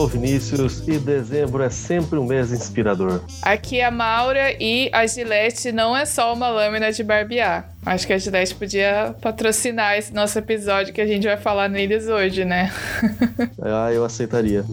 [0.00, 3.20] Sou Vinícius e dezembro é sempre um mês inspirador.
[3.42, 7.70] Aqui é a Maura e a Gillette não é só uma lâmina de barbear.
[7.84, 12.08] Acho que a Gillette podia patrocinar esse nosso episódio que a gente vai falar neles
[12.08, 12.72] hoje, né?
[13.60, 14.64] ah, eu aceitaria.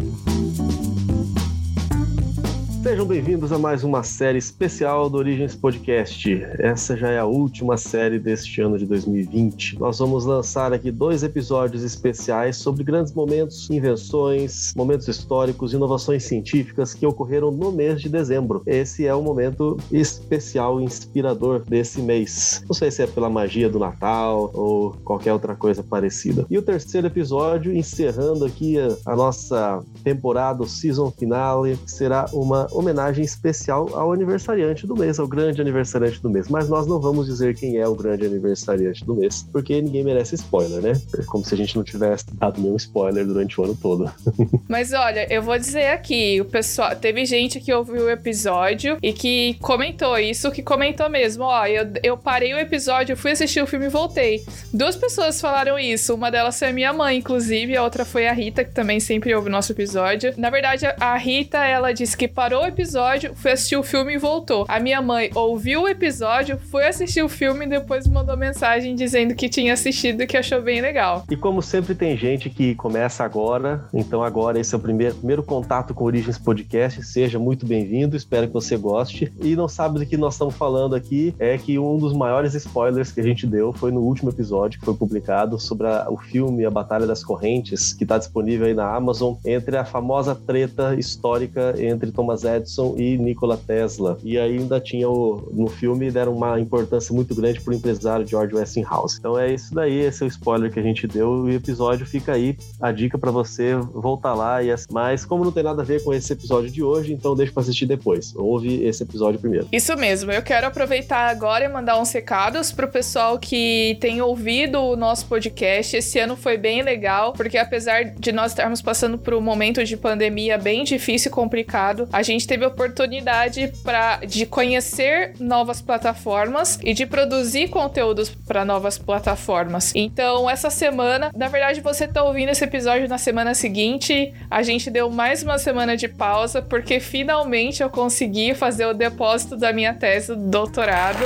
[2.88, 6.42] Sejam bem-vindos a mais uma série especial do Origens Podcast.
[6.58, 9.78] Essa já é a última série deste ano de 2020.
[9.78, 16.94] Nós vamos lançar aqui dois episódios especiais sobre grandes momentos, invenções, momentos históricos, inovações científicas
[16.94, 18.64] que ocorreram no mês de dezembro.
[18.66, 22.64] Esse é o momento especial e inspirador desse mês.
[22.70, 26.46] Não sei se é pela magia do Natal ou qualquer outra coisa parecida.
[26.50, 32.66] E o terceiro episódio, encerrando aqui a, a nossa temporada, o season finale, será uma
[32.78, 36.48] homenagem especial ao aniversariante do mês, ao grande aniversariante do mês.
[36.48, 40.36] Mas nós não vamos dizer quem é o grande aniversariante do mês, porque ninguém merece
[40.36, 40.94] spoiler, né?
[41.18, 44.12] É como se a gente não tivesse dado nenhum spoiler durante o ano todo.
[44.68, 49.12] Mas olha, eu vou dizer aqui, o pessoal, teve gente que ouviu o episódio e
[49.14, 53.68] que comentou isso, que comentou mesmo, ó, eu, eu parei o episódio, fui assistir o
[53.68, 54.44] filme e voltei.
[54.74, 58.34] Duas pessoas falaram isso, uma delas foi a minha mãe, inclusive, a outra foi a
[58.34, 60.34] Rita, que também sempre ouve o nosso episódio.
[60.38, 64.66] Na verdade, a Rita, ela disse que parou episódio, foi assistir o filme e voltou.
[64.68, 69.34] A minha mãe ouviu o episódio, foi assistir o filme e depois mandou mensagem dizendo
[69.34, 71.24] que tinha assistido e que achou bem legal.
[71.30, 75.44] E como sempre tem gente que começa agora, então agora esse é o primeiro, primeiro
[75.44, 79.32] contato com Origens Podcast, seja muito bem-vindo, espero que você goste.
[79.42, 83.12] E não sabe do que nós estamos falando aqui, é que um dos maiores spoilers
[83.12, 86.66] que a gente deu foi no último episódio que foi publicado sobre a, o filme
[86.66, 91.76] A Batalha das Correntes, que está disponível aí na Amazon, entre a famosa treta histórica
[91.78, 94.18] entre Thomas Edison Edison e Nikola Tesla.
[94.24, 99.18] E ainda tinha o, no filme deram uma importância muito grande pro empresário George Westinghouse.
[99.20, 101.30] Então é isso daí, esse é o spoiler que a gente deu.
[101.30, 104.64] O episódio fica aí, a dica para você voltar lá.
[104.64, 107.52] E Mas como não tem nada a ver com esse episódio de hoje, então deixa
[107.52, 108.36] pra assistir depois.
[108.36, 109.68] Ouve esse episódio primeiro.
[109.72, 114.80] Isso mesmo, eu quero aproveitar agora e mandar uns recados pro pessoal que tem ouvido
[114.82, 115.96] o nosso podcast.
[115.96, 119.96] Esse ano foi bem legal, porque apesar de nós estarmos passando por um momento de
[119.98, 126.80] pandemia bem difícil e complicado, a gente teve a oportunidade pra, de conhecer novas plataformas
[126.84, 129.92] e de produzir conteúdos para novas plataformas.
[129.96, 134.90] Então, essa semana, na verdade, você está ouvindo esse episódio na semana seguinte, a gente
[134.90, 139.94] deu mais uma semana de pausa porque finalmente eu consegui fazer o depósito da minha
[139.94, 141.24] tese do doutorado.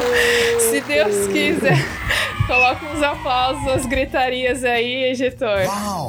[0.70, 2.00] Se Deus quiser.
[2.46, 5.60] Coloca uns aplausos, as gritarias aí, editor.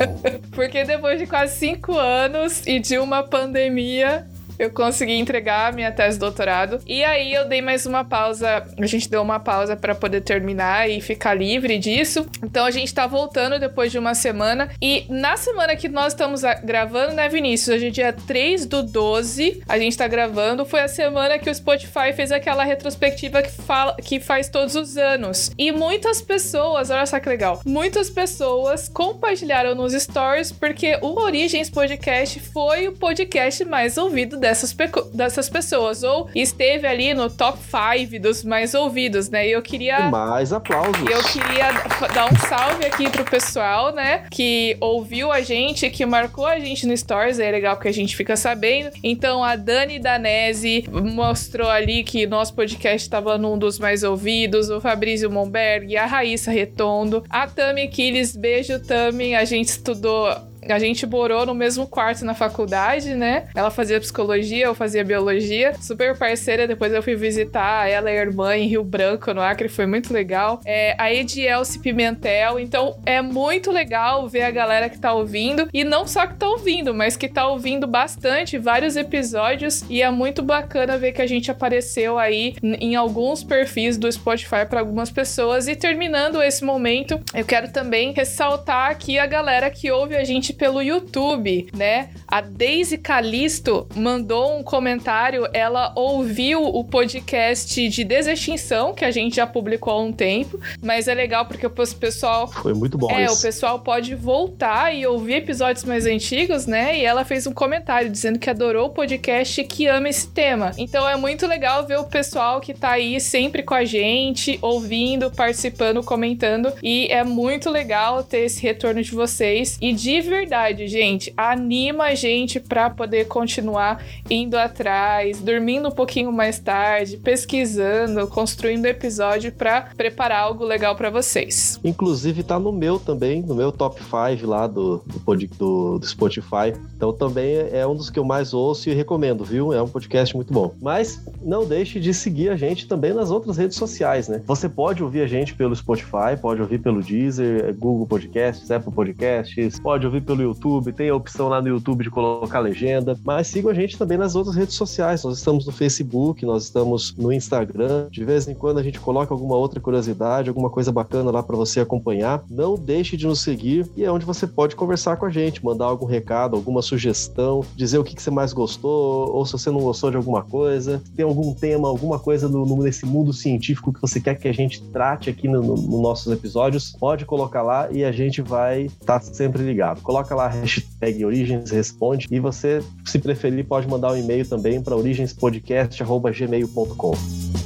[0.52, 4.28] Porque depois de quase cinco anos e de uma pandemia,
[4.62, 6.80] eu consegui entregar a minha tese de doutorado.
[6.86, 10.88] E aí eu dei mais uma pausa, a gente deu uma pausa para poder terminar
[10.88, 12.28] e ficar livre disso.
[12.44, 14.70] Então a gente tá voltando depois de uma semana.
[14.80, 17.76] E na semana que nós estamos gravando, né, Vinícius?
[17.76, 20.64] Hoje é dia 3 do 12, a gente tá gravando.
[20.64, 24.96] Foi a semana que o Spotify fez aquela retrospectiva que, fala, que faz todos os
[24.96, 25.50] anos.
[25.58, 31.68] E muitas pessoas, olha só que legal, muitas pessoas compartilharam nos stories porque o Origens
[31.68, 34.76] Podcast foi o podcast mais ouvido dessa dessas,
[35.14, 39.48] dessas pessoas, ou esteve ali no top 5 dos mais ouvidos, né?
[39.48, 40.08] E eu queria.
[40.08, 41.10] E mais aplausos.
[41.10, 41.72] Eu queria
[42.14, 44.26] dar um salve aqui pro pessoal, né?
[44.30, 48.16] Que ouviu a gente, que marcou a gente no Stories, é legal porque a gente
[48.16, 48.92] fica sabendo.
[49.04, 54.82] Então a Dani Danese mostrou ali que nosso podcast estava num dos mais ouvidos, o
[54.82, 61.06] Fabrício Monberg, a Raíssa Retondo, a Tami Quiles, beijo Tami, a gente estudou a gente
[61.06, 63.48] morou no mesmo quarto na faculdade, né?
[63.56, 65.74] Ela fazia psicologia, eu fazia biologia.
[65.82, 69.68] Super parceira, depois eu fui visitar ela e a irmã em Rio Branco, no Acre,
[69.68, 70.62] foi muito legal.
[70.66, 75.68] É, a Edielce Pimentel, então é muito legal ver a galera que tá ouvindo.
[75.74, 79.84] E não só que tá ouvindo, mas que tá ouvindo bastante, vários episódios.
[79.90, 84.66] E é muito bacana ver que a gente apareceu aí em alguns perfis do Spotify
[84.70, 85.68] para algumas pessoas.
[85.68, 90.51] E terminando esse momento, eu quero também ressaltar aqui a galera que ouve a gente
[90.54, 92.10] pelo YouTube, né?
[92.28, 99.36] A Daisy Calisto mandou um comentário, ela ouviu o podcast de desextinção, que a gente
[99.36, 102.48] já publicou há um tempo, mas é legal porque o pessoal...
[102.48, 106.98] Foi muito bom É, o pessoal pode voltar e ouvir episódios mais antigos, né?
[106.98, 110.72] E ela fez um comentário dizendo que adorou o podcast e que ama esse tema.
[110.78, 115.32] Então é muito legal ver o pessoal que tá aí sempre com a gente, ouvindo,
[115.32, 119.78] participando, comentando, e é muito legal ter esse retorno de vocês.
[119.82, 126.32] E de verdade, gente, anima a gente para poder continuar indo atrás, dormindo um pouquinho
[126.32, 131.80] mais tarde, pesquisando, construindo episódio para preparar algo legal para vocês.
[131.84, 136.74] Inclusive tá no meu também, no meu top 5 lá do, do, do, do Spotify.
[136.96, 139.72] Então também é um dos que eu mais ouço e recomendo, viu?
[139.72, 140.74] É um podcast muito bom.
[140.82, 144.42] Mas não deixe de seguir a gente também nas outras redes sociais, né?
[144.48, 149.80] Você pode ouvir a gente pelo Spotify, pode ouvir pelo Deezer, Google Podcasts, Apple Podcasts,
[149.80, 153.70] pode ouvir pelo YouTube, tem a opção lá no YouTube de colocar legenda, mas sigam
[153.70, 155.24] a gente também nas outras redes sociais.
[155.24, 158.08] Nós estamos no Facebook, nós estamos no Instagram.
[158.10, 161.58] De vez em quando a gente coloca alguma outra curiosidade, alguma coisa bacana lá para
[161.58, 162.44] você acompanhar.
[162.50, 165.86] Não deixe de nos seguir e é onde você pode conversar com a gente, mandar
[165.86, 169.82] algum recado, alguma sugestão, dizer o que, que você mais gostou ou se você não
[169.82, 174.00] gostou de alguma coisa, tem algum tema, alguma coisa no, no, nesse mundo científico que
[174.00, 177.92] você quer que a gente trate aqui nos no, no nossos episódios, pode colocar lá
[177.92, 180.02] e a gente vai estar tá sempre ligado.
[180.02, 184.80] Coloca lá a hashtag Origens Responde e você, se preferir, pode mandar um e-mail também
[184.82, 187.61] para origenspodcast.gmail.com.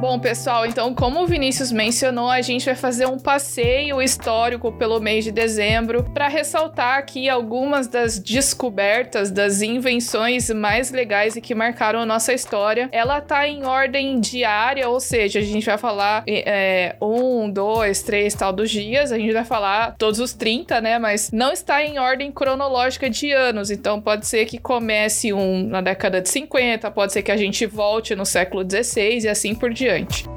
[0.00, 5.00] Bom, pessoal, então, como o Vinícius mencionou, a gente vai fazer um passeio histórico pelo
[5.00, 11.52] mês de dezembro para ressaltar aqui algumas das descobertas, das invenções mais legais e que
[11.52, 12.88] marcaram a nossa história.
[12.92, 18.34] Ela tá em ordem diária, ou seja, a gente vai falar é, um, dois, três,
[18.34, 20.96] tal dos dias, a gente vai falar todos os 30, né?
[21.00, 25.80] Mas não está em ordem cronológica de anos, então pode ser que comece um na
[25.80, 29.70] década de 50, pode ser que a gente volte no século 16 e assim por
[29.70, 30.28] diante diante.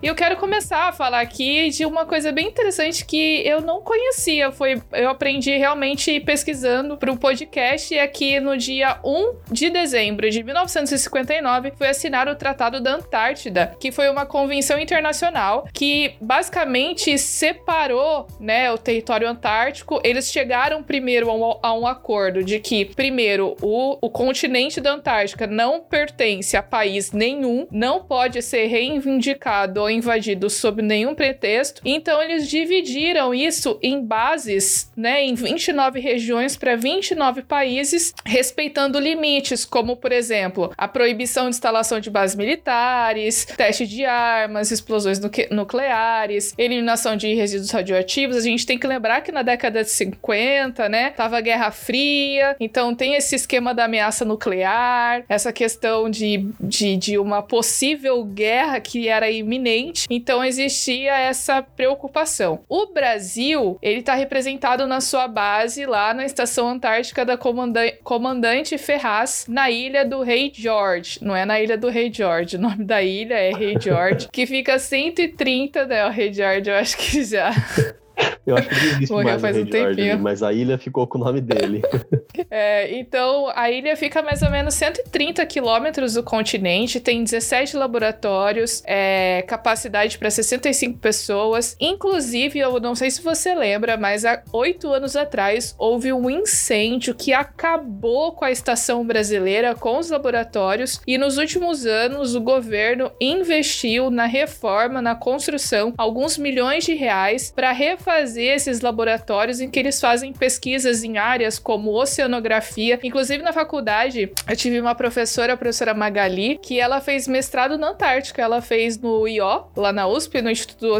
[0.00, 3.82] E eu quero começar a falar aqui de uma coisa bem interessante que eu não
[3.82, 4.52] conhecia.
[4.52, 10.30] Foi, eu aprendi realmente pesquisando para o podcast e aqui no dia 1 de dezembro
[10.30, 17.18] de 1959 foi assinado o Tratado da Antártida, que foi uma convenção internacional que basicamente
[17.18, 20.00] separou, né, o território antártico.
[20.04, 24.92] Eles chegaram primeiro a um, a um acordo de que, primeiro, o, o continente da
[24.92, 31.80] Antártica não pertence a país nenhum, não pode ser reivindicado invadidos sob nenhum pretexto.
[31.84, 39.64] Então eles dividiram isso em bases, né, em 29 regiões para 29 países, respeitando limites,
[39.64, 45.20] como por exemplo, a proibição de instalação de bases militares, teste de armas, explosões
[45.50, 48.36] nucleares, eliminação de resíduos radioativos.
[48.36, 52.56] A gente tem que lembrar que na década de 50, né, tava a Guerra Fria,
[52.60, 58.80] então tem esse esquema da ameaça nuclear, essa questão de, de, de uma possível guerra
[58.80, 59.77] que era iminente
[60.10, 62.60] então existia essa preocupação.
[62.68, 69.46] O Brasil, ele está representado na sua base lá na Estação Antártica da Comandante, Ferraz,
[69.48, 71.18] na ilha do Rei George.
[71.22, 74.46] Não é na ilha do Rei George, o nome da ilha é Rei George, que
[74.46, 76.06] fica a 130, né?
[76.06, 77.50] O Rei George, eu acho que já.
[78.48, 80.18] Eu acho que não existe Morreu mais faz um tempinho.
[80.18, 81.82] mas a ilha ficou com o nome dele.
[82.50, 88.82] é, então, a ilha fica mais ou menos 130 quilômetros do continente, tem 17 laboratórios,
[88.86, 91.76] é, capacidade para 65 pessoas.
[91.78, 97.14] Inclusive, eu não sei se você lembra, mas há oito anos atrás houve um incêndio
[97.14, 103.12] que acabou com a estação brasileira, com os laboratórios, e nos últimos anos o governo
[103.20, 109.68] investiu na reforma, na construção, alguns milhões de reais para refazer fazer esses laboratórios em
[109.68, 112.98] que eles fazem pesquisas em áreas como oceanografia.
[113.02, 117.90] Inclusive, na faculdade, eu tive uma professora, a professora Magali, que ela fez mestrado na
[117.90, 118.40] Antártica.
[118.40, 120.96] Ela fez no IO, lá na USP, no Instituto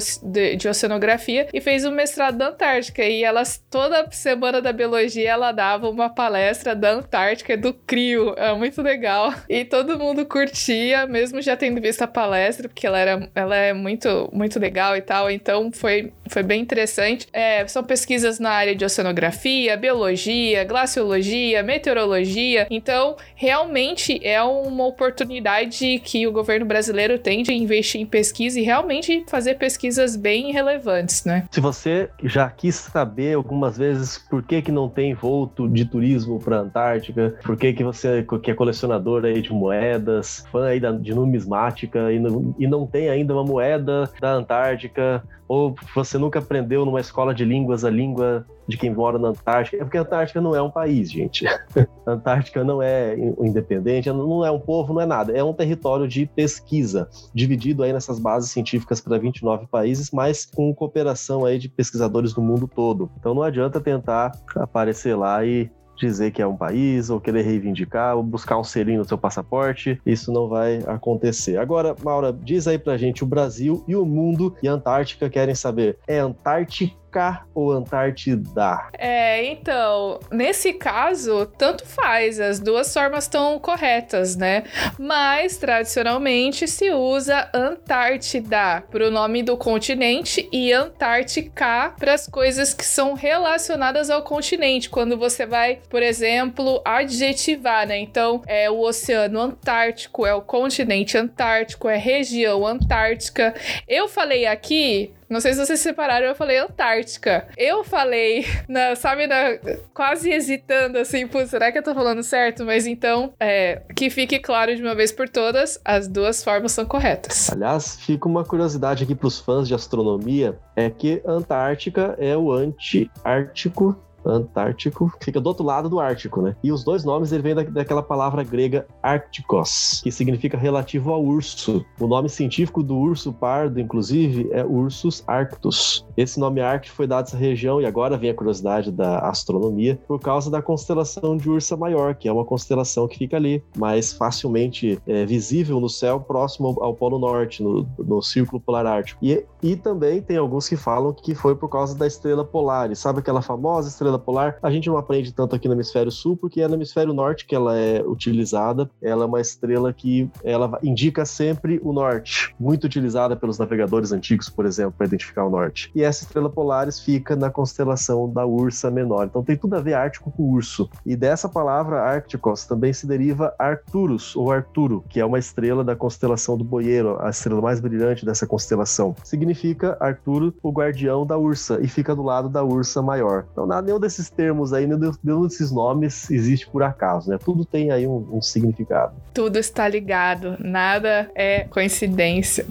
[0.58, 3.02] de Oceanografia, e fez o um mestrado na Antártica.
[3.02, 8.34] E ela, toda semana da biologia, ela dava uma palestra da Antártica, do CRIO.
[8.36, 9.32] É muito legal.
[9.48, 13.72] E todo mundo curtia, mesmo já tendo visto a palestra, porque ela, era, ela é
[13.72, 15.30] muito, muito legal e tal.
[15.30, 17.28] Então, foi, foi bem interessante interessante.
[17.33, 22.67] É, são pesquisas na área de oceanografia, biologia, glaciologia, meteorologia.
[22.71, 28.62] Então, realmente é uma oportunidade que o governo brasileiro tem de investir em pesquisa e
[28.62, 31.45] realmente fazer pesquisas bem relevantes, né?
[31.50, 36.38] Se você já quis saber algumas vezes por que, que não tem voo de turismo
[36.38, 40.81] para a Antártica, por que, que você que é colecionador aí de moedas, fã aí
[40.81, 46.19] da, de numismática e não, e não tem ainda uma moeda da Antártica, ou você
[46.19, 49.78] nunca aprendeu numa escola de línguas a língua de quem mora na Antártica.
[49.78, 51.47] É porque a Antártica não é um país, gente.
[52.07, 55.33] A Antártica não é independente, não é um povo, não é nada.
[55.33, 60.75] É um território de pesquisa, dividido aí nessas bases científicas para 29 países, mas com
[60.75, 63.11] cooperação aí de pesquisadores do mundo todo.
[63.19, 68.17] Então não adianta tentar aparecer lá e dizer que é um país, ou querer reivindicar,
[68.17, 70.00] ou buscar um selinho no seu passaporte.
[70.05, 71.59] Isso não vai acontecer.
[71.59, 75.55] Agora, Maura, diz aí pra gente: o Brasil e o mundo e a Antártica querem
[75.55, 76.99] saber: é Antártica?
[77.08, 78.88] Antártica ou Antártida?
[78.96, 84.64] É, então, nesse caso, tanto faz, as duas formas estão corretas, né?
[84.98, 92.74] Mas tradicionalmente se usa Antártida para o nome do continente e Antártica para as coisas
[92.74, 94.90] que são relacionadas ao continente.
[94.90, 97.98] Quando você vai, por exemplo, adjetivar, né?
[97.98, 103.54] Então, é o Oceano Antártico, é o continente Antártico, é região Antártica.
[103.86, 107.49] Eu falei aqui não sei se vocês separaram, eu falei Antártica.
[107.56, 109.58] Eu falei, na, sabe, na,
[109.92, 112.64] quase hesitando assim, pô, será que eu tô falando certo?
[112.64, 116.85] Mas então, é, que fique claro de uma vez por todas, as duas formas são
[116.85, 117.50] corretas.
[117.50, 123.97] Aliás, fica uma curiosidade aqui pros fãs de astronomia, é que Antártica é o anti-ártico
[124.32, 126.56] Antártico, fica do outro lado do Ártico, né?
[126.62, 131.23] E os dois nomes ele vem da, daquela palavra grega Arcticos, que significa relativo ao
[131.23, 131.85] urso.
[132.00, 136.06] O nome científico do urso pardo, inclusive, é Ursus arctus.
[136.16, 139.99] Esse nome Ártico foi dado a essa região, e agora vem a curiosidade da astronomia,
[140.06, 144.12] por causa da constelação de Ursa Maior, que é uma constelação que fica ali, mais
[144.12, 149.18] facilmente é, visível no céu, próximo ao, ao Polo Norte, no, no Círculo Polar Ártico.
[149.23, 152.94] E, e também tem alguns que falam que foi por causa da estrela polar.
[152.97, 156.37] sabe aquela famosa estrela estrela polar, a gente não aprende tanto aqui no hemisfério sul,
[156.37, 158.90] porque é no hemisfério norte que ela é utilizada.
[159.00, 164.48] Ela é uma estrela que ela indica sempre o norte, muito utilizada pelos navegadores antigos,
[164.48, 165.90] por exemplo, para identificar o norte.
[165.94, 169.26] E essa estrela polaris fica na constelação da Ursa Menor.
[169.26, 170.88] Então tem tudo a ver Ártico com urso.
[171.06, 175.94] E dessa palavra Arcticos também se deriva Arcturus ou Arturo, que é uma estrela da
[175.94, 179.14] constelação do Boieiro, a estrela mais brilhante dessa constelação.
[179.22, 183.44] Significa Arturo, o guardião da Ursa, e fica do lado da Ursa Maior.
[183.52, 187.38] Então, nada, nenhum desses termos aí, nenhum desses nomes existe por acaso, né?
[187.38, 189.14] Tudo tem aí um, um significado.
[189.34, 192.66] Tudo está ligado, nada é coincidência.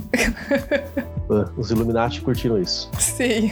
[1.56, 2.90] Os Illuminati curtiram isso.
[3.00, 3.52] Sim.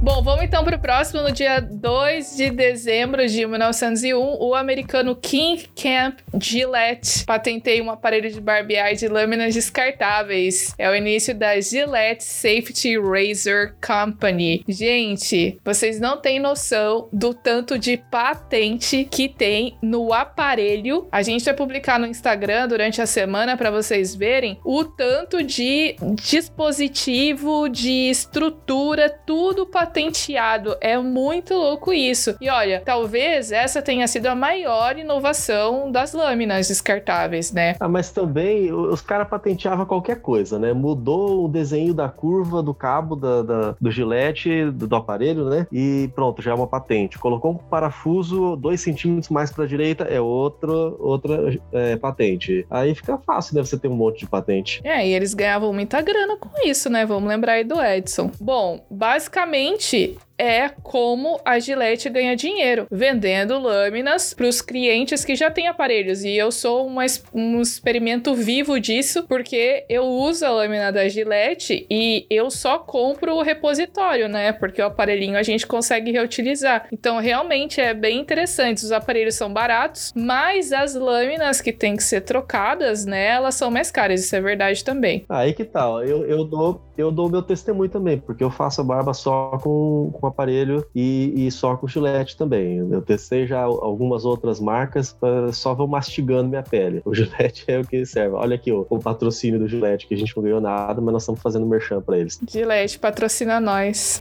[0.00, 1.22] Bom, vamos então para o próximo.
[1.22, 8.30] No dia 2 de dezembro de 1901, o americano King Camp Gillette patenteia um aparelho
[8.30, 10.72] de barbear de lâminas descartáveis.
[10.78, 14.62] É o início da Gillette Safety Razor Company.
[14.68, 21.08] Gente, vocês não têm noção do tanto de patente que tem no aparelho.
[21.10, 25.96] A gente vai publicar no Instagram durante a semana para vocês verem o tanto de
[26.22, 30.76] dispositivo, de estrutura, tudo patente patenteado.
[30.80, 32.36] É muito louco isso.
[32.40, 37.74] E olha, talvez essa tenha sido a maior inovação das lâminas descartáveis, né?
[37.80, 40.72] Ah, mas também os caras patenteavam qualquer coisa, né?
[40.72, 45.66] Mudou o desenho da curva do cabo da, da do gilete, do, do, aparelho, né?
[45.72, 47.18] E pronto, já é uma patente.
[47.18, 52.66] Colocou um parafuso dois centímetros mais para a direita, é outro, outra é, patente.
[52.70, 53.64] Aí fica fácil, né?
[53.64, 54.80] Você ter um monte de patente.
[54.84, 57.06] É, e eles ganhavam muita grana com isso, né?
[57.06, 58.30] Vamos lembrar aí do Edson.
[58.40, 65.34] Bom, basicamente gente é como a Gillette ganha dinheiro, vendendo lâminas para os clientes que
[65.34, 66.22] já têm aparelhos.
[66.22, 67.04] E eu sou uma,
[67.34, 73.34] um experimento vivo disso, porque eu uso a lâmina da Gillette e eu só compro
[73.34, 74.52] o repositório, né?
[74.52, 76.86] Porque o aparelhinho a gente consegue reutilizar.
[76.92, 78.84] Então, realmente é bem interessante.
[78.84, 83.26] Os aparelhos são baratos, mas as lâminas que têm que ser trocadas, né?
[83.26, 84.24] Elas são mais caras.
[84.24, 85.24] Isso é verdade também.
[85.28, 86.04] Aí que tal?
[86.04, 90.10] Eu, eu dou eu dou meu testemunho também, porque eu faço a barba só com,
[90.12, 92.78] com aparelho e, e só com gilete também.
[92.90, 95.16] Eu testei já algumas outras marcas,
[95.52, 97.02] só vou mastigando minha pele.
[97.04, 98.34] O gilete é o que serve.
[98.36, 101.22] Olha aqui o, o patrocínio do gilete, que a gente não ganhou nada, mas nós
[101.22, 102.40] estamos fazendo merchan para eles.
[102.48, 104.20] Gilete, patrocina nós.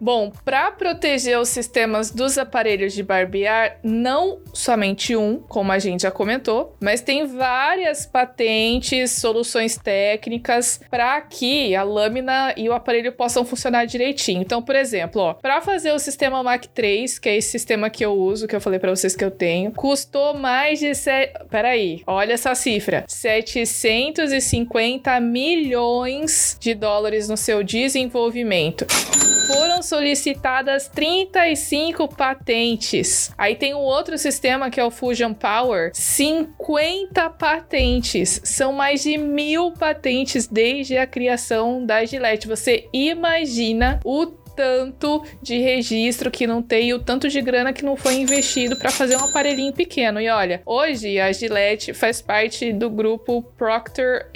[0.00, 6.02] Bom, para proteger os sistemas dos aparelhos de barbear, não somente um, como a gente
[6.02, 13.12] já comentou, mas tem várias patentes, soluções técnicas para que a lâmina e o aparelho
[13.12, 14.40] possam funcionar direitinho.
[14.40, 18.12] Então, por exemplo, para fazer o sistema Mac 3, que é esse sistema que eu
[18.12, 21.26] uso, que eu falei para vocês que eu tenho, custou mais de se...
[21.50, 28.86] Peraí, olha essa cifra: 750 milhões de dólares no seu desenvolvimento.
[29.46, 33.32] Foram solicitadas 35 patentes.
[33.36, 38.40] Aí tem um outro sistema que é o Fusion Power, 50 patentes.
[38.44, 42.46] São mais de mil patentes desde a criação da Gillette.
[42.46, 47.96] Você imagina o tanto de registro que não tem o tanto de grana que não
[47.96, 50.20] foi investido para fazer um aparelhinho pequeno.
[50.20, 54.26] E olha, hoje a Gillette faz parte do grupo Procter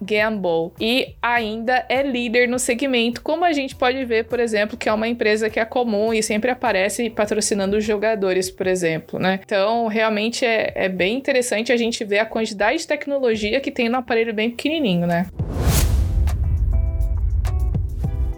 [0.00, 4.88] Gamble e ainda é líder no segmento, como a gente pode ver, por exemplo, que
[4.88, 9.40] é uma empresa que é comum e sempre aparece patrocinando os jogadores, por exemplo, né?
[9.44, 13.88] Então, realmente é, é bem interessante a gente ver a quantidade de tecnologia que tem
[13.88, 15.26] no aparelho bem pequenininho, né?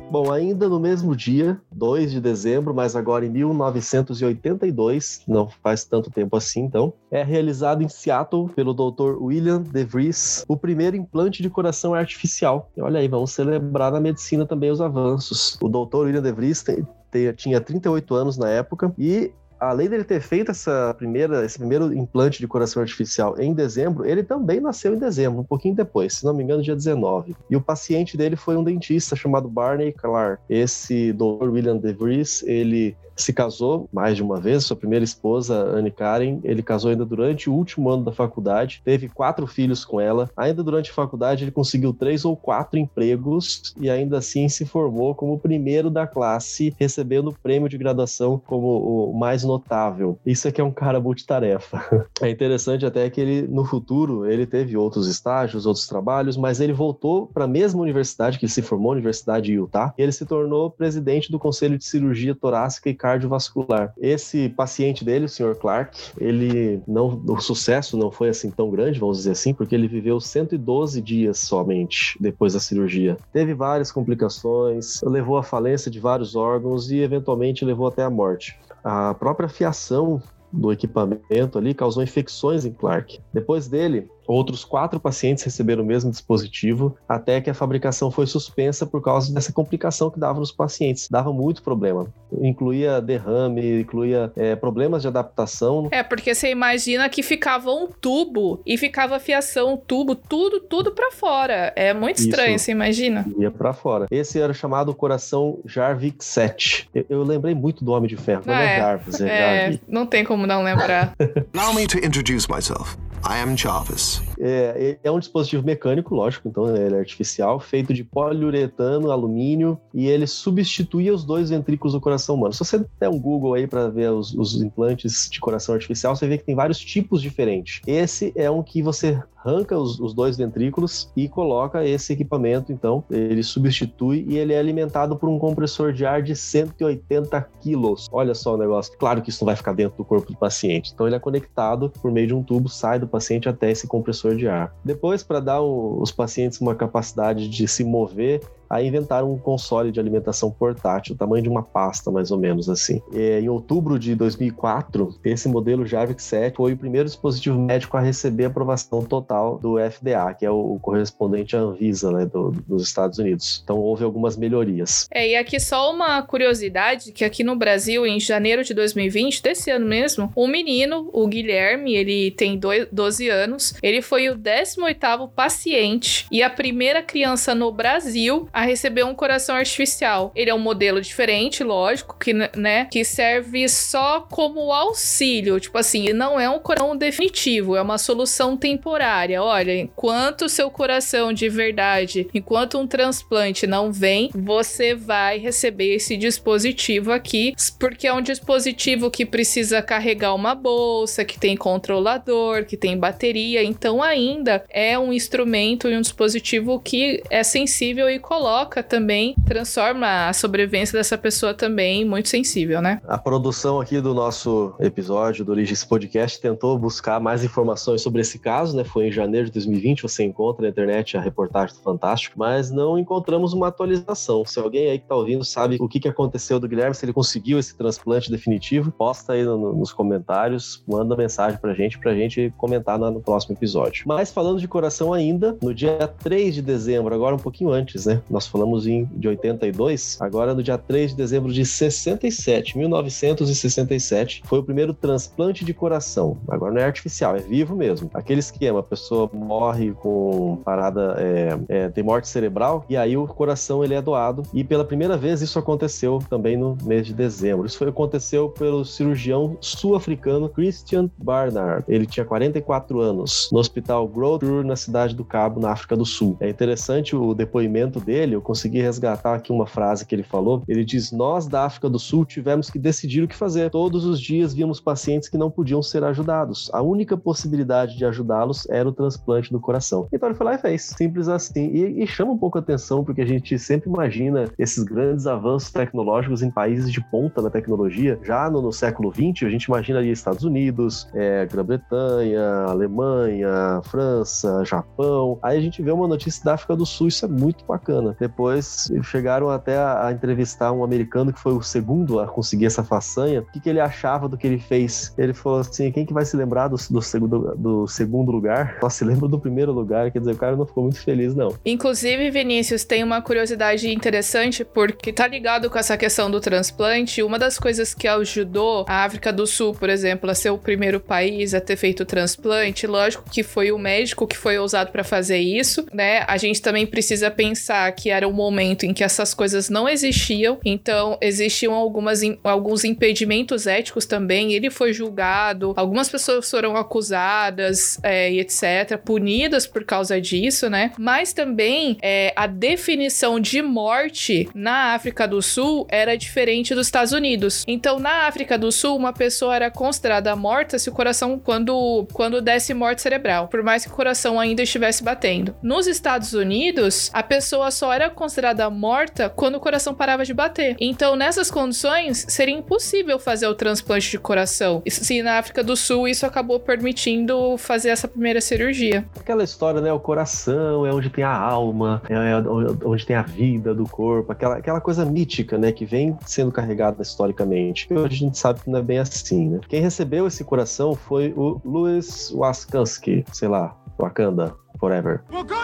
[0.09, 6.11] Bom, ainda no mesmo dia, 2 de dezembro, mas agora em 1982, não faz tanto
[6.11, 9.21] tempo assim, então, é realizado em Seattle pelo Dr.
[9.21, 12.71] William DeVries o primeiro implante de coração artificial.
[12.77, 15.59] E olha aí, vamos celebrar na medicina também os avanços.
[15.61, 16.05] O Dr.
[16.05, 16.87] William DeVries tem,
[17.35, 22.39] tinha 38 anos na época e além dele ter feito essa primeira, esse primeiro implante
[22.39, 26.35] de coração artificial em dezembro, ele também nasceu em dezembro, um pouquinho depois, se não
[26.35, 27.37] me engano, dia 19.
[27.51, 30.43] E o paciente dele foi um dentista chamado Barney Clark.
[30.49, 31.49] Esse Dr.
[31.49, 36.63] William DeVries, ele se casou mais de uma vez, sua primeira esposa, Anne Karen, ele
[36.63, 40.31] casou ainda durante o último ano da faculdade, teve quatro filhos com ela.
[40.37, 45.15] Ainda durante a faculdade, ele conseguiu três ou quatro empregos e ainda assim se formou
[45.15, 50.19] como o primeiro da classe, recebendo o prêmio de graduação como o mais notável.
[50.25, 51.85] Isso aqui é um cara multitarefa.
[52.23, 56.73] É interessante até que ele, no futuro, ele teve outros estágios, outros trabalhos, mas ele
[56.73, 60.13] voltou para a mesma universidade que ele se formou, a Universidade de Utah, e ele
[60.13, 63.93] se tornou presidente do Conselho de Cirurgia Torácica e cardiovascular.
[63.99, 65.57] Esse paciente dele, o Sr.
[65.57, 69.89] Clark, ele não, o sucesso não foi assim tão grande, vamos dizer assim, porque ele
[69.89, 73.17] viveu 112 dias somente depois da cirurgia.
[73.33, 78.59] Teve várias complicações, levou à falência de vários órgãos e eventualmente levou até a morte.
[78.89, 83.21] A própria fiação do equipamento ali causou infecções em Clark.
[83.33, 88.87] Depois dele, Outros quatro pacientes receberam o mesmo dispositivo, até que a fabricação foi suspensa
[88.87, 91.09] por causa dessa complicação que dava nos pacientes.
[91.09, 92.07] Dava muito problema.
[92.41, 95.89] Incluía derrame, incluía é, problemas de adaptação.
[95.91, 101.11] É, porque você imagina que ficava um tubo e ficava fiação, tubo, tudo, tudo para
[101.13, 101.73] fora.
[101.77, 103.25] É muito estranho, Isso, você imagina?
[103.39, 104.07] Ia para fora.
[104.11, 106.89] Esse era chamado coração Jarvik 7.
[106.95, 109.85] Eu, eu, lembrei muito do Homem de Ferro, não, é, é Jarvis, é, é Jarvik.
[109.89, 111.15] Não tem como não lembrar.
[111.57, 112.97] Allow me to introduce myself.
[113.29, 114.21] I am Jarvis.
[114.39, 120.07] É, é um dispositivo mecânico, lógico, então ele é artificial, feito de poliuretano, alumínio, e
[120.07, 122.53] ele substituía os dois ventrículos do coração humano.
[122.53, 126.27] Se você der um Google aí para ver os, os implantes de coração artificial, você
[126.27, 127.81] vê que tem vários tipos diferentes.
[127.87, 133.05] Esse é um que você arranca os, os, dois ventrículos e coloca esse equipamento, então,
[133.09, 138.09] ele substitui e ele é alimentado por um compressor de ar de 180 quilos.
[138.11, 138.97] Olha só o negócio.
[138.99, 140.91] Claro que isso não vai ficar dentro do corpo do paciente.
[140.93, 144.26] Então, ele é conectado por meio de um tubo, sai do paciente até esse compressor
[144.35, 144.75] de ar.
[144.85, 150.01] Depois, para dar os pacientes uma capacidade de se mover, Aí inventaram um console de
[150.01, 153.01] alimentação portátil, tamanho de uma pasta, mais ou menos assim.
[153.13, 158.47] Em outubro de 2004, esse modelo Jarvik 7 foi o primeiro dispositivo médico a receber
[158.47, 163.61] aprovação total do FDA, que é o, correspondente à Anvisa, né, do, dos Estados Unidos.
[163.63, 165.07] Então houve algumas melhorias.
[165.11, 169.71] É, e aqui só uma curiosidade, que aqui no Brasil, em janeiro de 2020, desse
[169.71, 172.59] ano mesmo, um menino, o Guilherme, ele tem
[172.93, 179.05] 12 anos, ele foi o 18º paciente e a primeira criança no Brasil a receber
[179.05, 180.33] um coração artificial.
[180.35, 185.61] Ele é um modelo diferente, lógico, que, né, que serve só como auxílio.
[185.61, 189.43] Tipo assim, não é um coração definitivo, é uma solução temporária.
[189.43, 196.17] Olha, enquanto seu coração de verdade, enquanto um transplante não vem, você vai receber esse
[196.17, 202.79] dispositivo aqui, porque é um dispositivo que precisa carregar uma bolsa, que tem controlador, que
[202.79, 208.46] tem bateria, então ainda é um instrumento e um dispositivo que é sensível e coloca
[208.47, 213.01] coloca também, transforma a sobrevivência dessa pessoa também muito sensível, né?
[213.09, 218.39] A produção aqui do nosso episódio do Origens Podcast tentou buscar mais informações sobre esse
[218.39, 218.85] caso, né?
[218.85, 222.97] Foi em janeiro de 2020, você encontra na internet a reportagem do Fantástico, mas não
[222.97, 224.45] encontramos uma atualização.
[224.45, 227.13] Se alguém aí que tá ouvindo sabe o que, que aconteceu do Guilherme, se ele
[227.13, 232.55] conseguiu esse transplante definitivo, posta aí no, nos comentários, manda mensagem pra gente, pra gente
[232.57, 234.05] comentar no, no próximo episódio.
[234.07, 238.23] Mas falando de coração ainda, no dia 3 de dezembro, agora um pouquinho antes, né?
[238.37, 244.59] Nós falamos em, de 82, agora no dia 3 de dezembro de 67, 1967, foi
[244.59, 246.37] o primeiro transplante de coração.
[246.47, 248.11] Agora não é artificial, é vivo mesmo.
[248.13, 253.27] Aquele esquema, a pessoa morre com parada, é, é, tem morte cerebral, e aí o
[253.27, 254.43] coração ele é doado.
[254.53, 257.65] E pela primeira vez isso aconteceu também no mês de dezembro.
[257.65, 261.85] Isso foi, aconteceu pelo cirurgião sul-africano Christian Barnard.
[261.89, 266.37] Ele tinha 44 anos, no hospital Groote na cidade do Cabo, na África do Sul.
[266.39, 270.63] É interessante o depoimento dele, dele, eu consegui resgatar aqui uma frase que ele falou.
[270.69, 273.71] Ele diz: Nós da África do Sul tivemos que decidir o que fazer.
[273.71, 276.69] Todos os dias víamos pacientes que não podiam ser ajudados.
[276.73, 280.09] A única possibilidade de ajudá-los era o transplante do coração.
[280.13, 280.83] Então ele foi lá e fez.
[280.83, 281.69] Simples assim.
[281.69, 285.71] E, e chama um pouco a atenção, porque a gente sempre imagina esses grandes avanços
[285.71, 288.19] tecnológicos em países de ponta na tecnologia.
[288.23, 294.65] Já no, no século XX, a gente imagina ali Estados Unidos, é, Grã-Bretanha, Alemanha, França,
[294.65, 295.39] Japão.
[295.43, 298.16] Aí a gente vê uma notícia da África do Sul, isso é muito bacana.
[298.19, 302.83] Depois chegaram até a, a entrevistar um americano que foi o segundo a conseguir essa
[302.83, 303.41] façanha.
[303.41, 305.15] O que, que ele achava do que ele fez?
[305.17, 308.79] Ele falou assim: quem que vai se lembrar do, do, segundo, do segundo lugar?
[308.81, 310.11] Só se lembra do primeiro lugar.
[310.11, 311.55] Quer dizer, o cara não ficou muito feliz, não.
[311.65, 317.23] Inclusive, Vinícius, tem uma curiosidade interessante, porque tá ligado com essa questão do transplante.
[317.23, 321.01] Uma das coisas que ajudou a África do Sul, por exemplo, a ser o primeiro
[321.01, 325.05] país a ter feito o transplante, lógico que foi o médico que foi usado para
[325.05, 326.25] fazer isso, né?
[326.27, 330.59] A gente também precisa pensar que era um momento em que essas coisas não existiam,
[330.65, 334.53] então existiam algumas, alguns impedimentos éticos também.
[334.53, 340.93] Ele foi julgado, algumas pessoas foram acusadas é, e etc., punidas por causa disso, né?
[340.99, 347.13] Mas também é, a definição de morte na África do Sul era diferente dos Estados
[347.13, 347.65] Unidos.
[347.67, 352.41] Então, na África do Sul, uma pessoa era considerada morta se o coração, quando, quando
[352.41, 355.55] desse morte cerebral, por mais que o coração ainda estivesse batendo.
[355.63, 360.77] Nos Estados Unidos, a pessoa só era considerada morta quando o coração parava de bater.
[360.79, 364.83] Então, nessas condições, seria impossível fazer o transplante de coração.
[364.89, 369.05] Se na África do Sul isso acabou permitindo fazer essa primeira cirurgia.
[369.19, 369.93] Aquela história, né?
[369.93, 374.31] O coração é onde tem a alma, é, é onde tem a vida do corpo,
[374.31, 375.73] aquela, aquela coisa mítica, né?
[375.73, 377.89] Que vem sendo carregada historicamente.
[377.93, 379.61] Hoje a gente sabe que não é bem assim, né?
[379.69, 385.23] Quem recebeu esse coração foi o Louis Waskansky, sei lá, Wakanda, Forever.
[385.29, 385.57] Forever!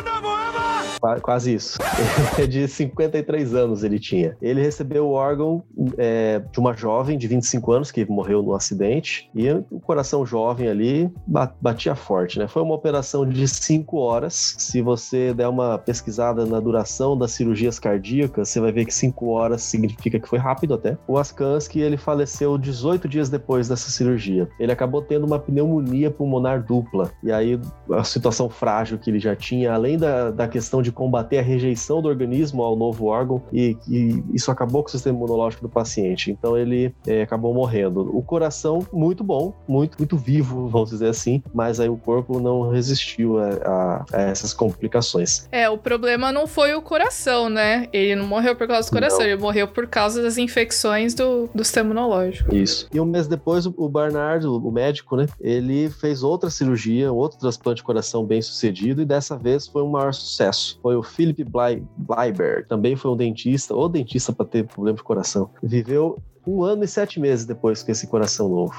[1.20, 1.78] Quase isso.
[2.38, 4.36] É de 53 anos ele tinha.
[4.40, 5.62] Ele recebeu o órgão
[5.98, 10.68] é, de uma jovem de 25 anos que morreu no acidente e o coração jovem
[10.68, 11.12] ali
[11.60, 12.48] batia forte, né?
[12.48, 14.54] Foi uma operação de 5 horas.
[14.58, 19.28] Se você der uma pesquisada na duração das cirurgias cardíacas, você vai ver que 5
[19.28, 20.96] horas significa que foi rápido até.
[21.06, 24.48] O Askansky, ele faleceu 18 dias depois dessa cirurgia.
[24.58, 27.10] Ele acabou tendo uma pneumonia pulmonar dupla.
[27.22, 31.38] E aí a situação frágil que ele já tinha, além da, da questão de combater
[31.38, 35.62] a rejeição do organismo ao novo órgão e, e isso acabou com o sistema imunológico
[35.62, 36.30] do paciente.
[36.30, 38.16] Então ele é, acabou morrendo.
[38.16, 42.70] O coração muito bom, muito muito vivo, vamos dizer assim, mas aí o corpo não
[42.70, 45.48] resistiu a, a, a essas complicações.
[45.50, 47.88] É, o problema não foi o coração, né?
[47.92, 49.26] Ele não morreu por causa do coração, não.
[49.26, 52.54] ele morreu por causa das infecções do, do sistema imunológico.
[52.54, 52.88] Isso.
[52.92, 55.26] E um mês depois, o Bernard, o médico, né?
[55.40, 59.90] Ele fez outra cirurgia, outro transplante de coração bem sucedido e dessa vez foi um
[59.90, 64.96] maior sucesso foi o Philip Bleiberg, também foi um dentista, ou dentista para ter problema
[64.96, 65.48] de coração.
[65.62, 68.74] Viveu um ano e sete meses depois com esse coração novo.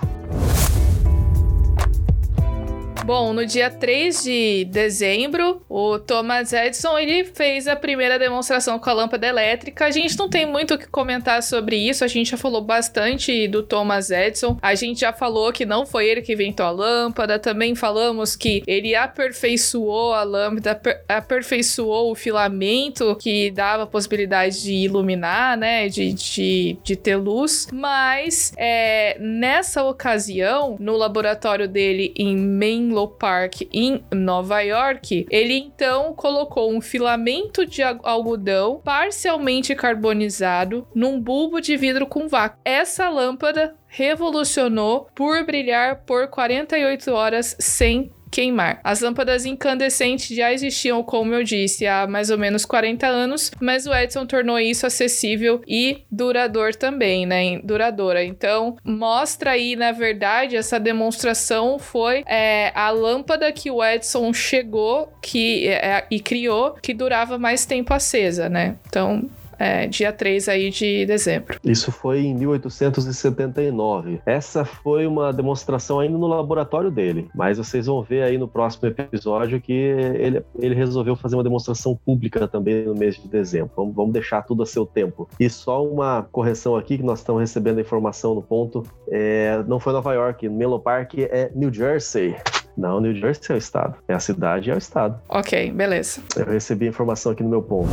[3.06, 8.90] Bom, no dia 3 de dezembro, o Thomas Edison ele fez a primeira demonstração com
[8.90, 9.86] a lâmpada elétrica.
[9.86, 13.46] A gente não tem muito o que comentar sobre isso, a gente já falou bastante
[13.50, 14.58] do Thomas Edison.
[14.62, 18.64] A gente já falou que não foi ele que inventou a lâmpada, também falamos que
[18.66, 26.14] ele aperfeiçoou a lâmpada, aperfeiçoou o filamento que dava a possibilidade de iluminar, né, de,
[26.14, 27.68] de, de ter luz.
[27.74, 35.58] Mas é, nessa ocasião, no laboratório dele em Maine Menlo Park, em Nova York, ele
[35.58, 42.60] então colocou um filamento de algodão parcialmente carbonizado num bulbo de vidro com vácuo.
[42.64, 48.80] Essa lâmpada revolucionou por brilhar por 48 horas sem queimar.
[48.84, 53.86] As lâmpadas incandescentes já existiam, como eu disse, há mais ou menos 40 anos, mas
[53.86, 57.60] o Edison tornou isso acessível e duradouro também, né?
[57.64, 58.24] Duradoura.
[58.24, 65.14] Então, mostra aí, na verdade, essa demonstração foi é, a lâmpada que o Edison chegou
[65.22, 68.78] que, é, e criou que durava mais tempo acesa, né?
[68.88, 71.58] Então, é, dia 3 aí de dezembro.
[71.64, 74.22] Isso foi em 1879.
[74.26, 78.88] Essa foi uma demonstração ainda no laboratório dele, mas vocês vão ver aí no próximo
[78.88, 83.72] episódio que ele, ele resolveu fazer uma demonstração pública também no mês de dezembro.
[83.76, 85.28] Vamos, vamos deixar tudo a seu tempo.
[85.40, 89.80] E só uma correção aqui, que nós estamos recebendo a informação no ponto, é, não
[89.80, 92.36] foi Nova York, Menlo Park é New Jersey.
[92.76, 93.96] Não, New Jersey é o estado.
[94.08, 95.20] É a cidade e é o estado.
[95.30, 96.22] Ok, beleza.
[96.36, 97.90] Eu recebi a informação aqui no meu ponto.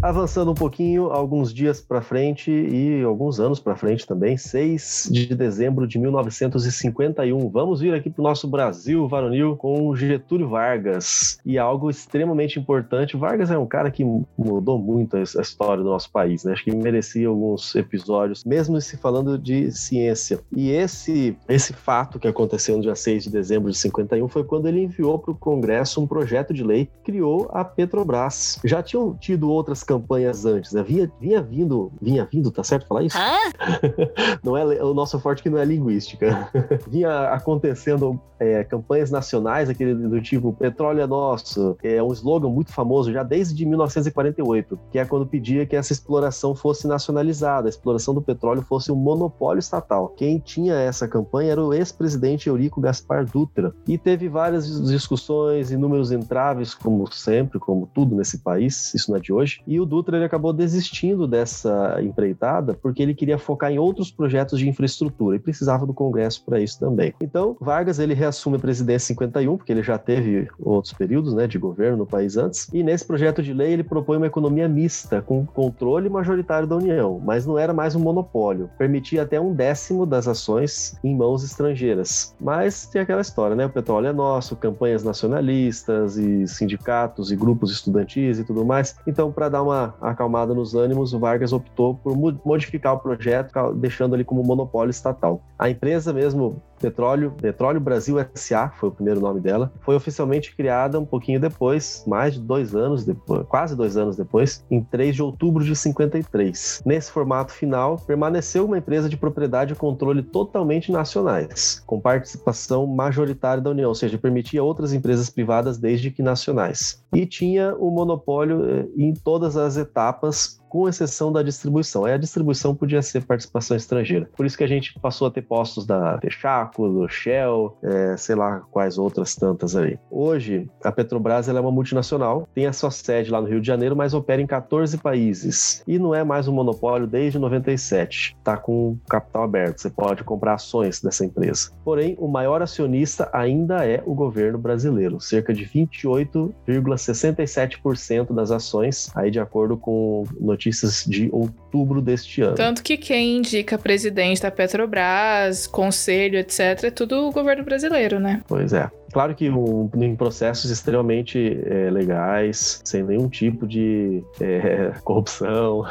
[0.00, 5.34] Avançando um pouquinho, alguns dias para frente e alguns anos para frente também, 6 de
[5.34, 7.48] dezembro de 1951.
[7.48, 11.40] Vamos vir aqui para o nosso Brasil varonil com Getúlio Vargas.
[11.44, 14.04] E algo extremamente importante: Vargas é um cara que
[14.38, 16.52] mudou muito a história do nosso país, né?
[16.52, 20.38] Acho que merecia alguns episódios, mesmo se falando de ciência.
[20.56, 24.68] E esse, esse fato que aconteceu no dia 6 de dezembro de 51 foi quando
[24.68, 28.60] ele enviou para o Congresso um projeto de lei que criou a Petrobras.
[28.64, 30.82] Já tinham tido outras campanhas antes, né?
[30.82, 33.16] Vinha, vinha vindo, vinha vindo, tá certo falar isso?
[34.44, 36.50] não é o nosso forte que não é linguística.
[36.86, 42.72] vinha acontecendo é, campanhas nacionais, aquele do tipo petróleo é nosso, é um slogan muito
[42.72, 48.14] famoso já desde 1948, que é quando pedia que essa exploração fosse nacionalizada, a exploração
[48.14, 50.08] do petróleo fosse um monopólio estatal.
[50.16, 53.74] Quem tinha essa campanha era o ex-presidente Eurico Gaspar Dutra.
[53.86, 59.20] E teve várias discussões, inúmeros entraves, como sempre, como tudo nesse país, isso não é
[59.20, 59.60] de hoje.
[59.66, 64.58] E o Dutra ele acabou desistindo dessa empreitada porque ele queria focar em outros projetos
[64.58, 67.14] de infraestrutura e precisava do Congresso para isso também.
[67.20, 71.46] Então, Vargas ele reassume a presidência em 51, porque ele já teve outros períodos né,
[71.46, 75.22] de governo no país antes, e nesse projeto de lei ele propõe uma economia mista,
[75.22, 80.06] com controle majoritário da União, mas não era mais um monopólio, permitia até um décimo
[80.06, 82.34] das ações em mãos estrangeiras.
[82.40, 83.66] Mas tem aquela história, né?
[83.66, 88.96] O petróleo é nosso, campanhas nacionalistas e sindicatos e grupos estudantis e tudo mais.
[89.06, 94.14] Então, para dar uma acalmada nos ânimos, o Vargas optou por modificar o projeto, deixando
[94.14, 95.42] ele como monopólio estatal.
[95.58, 99.72] A empresa mesmo Petróleo, Petróleo Brasil SA foi o primeiro nome dela.
[99.80, 104.64] Foi oficialmente criada um pouquinho depois, mais de dois anos depois, quase dois anos depois,
[104.70, 106.82] em 3 de outubro de 53.
[106.84, 113.62] Nesse formato final, permaneceu uma empresa de propriedade e controle totalmente nacionais, com participação majoritária
[113.62, 117.02] da União, ou seja, permitia outras empresas privadas desde que nacionais.
[117.12, 122.04] E tinha o monopólio eh, em todas as etapas com exceção da distribuição.
[122.04, 124.28] Aí a distribuição podia ser participação estrangeira.
[124.36, 128.34] Por isso que a gente passou a ter postos da Texaco, do Shell, é, sei
[128.34, 129.98] lá quais outras tantas aí.
[130.10, 133.96] Hoje, a Petrobras é uma multinacional, tem a sua sede lá no Rio de Janeiro,
[133.96, 135.82] mas opera em 14 países.
[135.86, 138.36] E não é mais um monopólio desde 97.
[138.38, 141.70] Está com capital aberto, você pode comprar ações dessa empresa.
[141.84, 149.30] Porém, o maior acionista ainda é o governo brasileiro, cerca de 28,67% das ações, aí
[149.30, 150.57] de acordo com notícias
[151.06, 152.54] de outubro deste ano.
[152.54, 158.42] Tanto que quem indica presidente da Petrobras, conselho, etc., é tudo o governo brasileiro, né?
[158.46, 158.90] Pois é.
[159.12, 165.84] Claro que um, em processos extremamente é, legais, sem nenhum tipo de é, corrupção,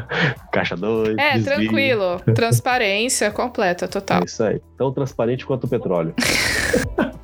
[0.50, 1.16] caixa 2.
[1.18, 1.44] É, desvio.
[1.44, 2.20] tranquilo.
[2.34, 4.20] Transparência completa, total.
[4.20, 4.60] É isso aí.
[4.78, 6.14] Tão transparente quanto o petróleo.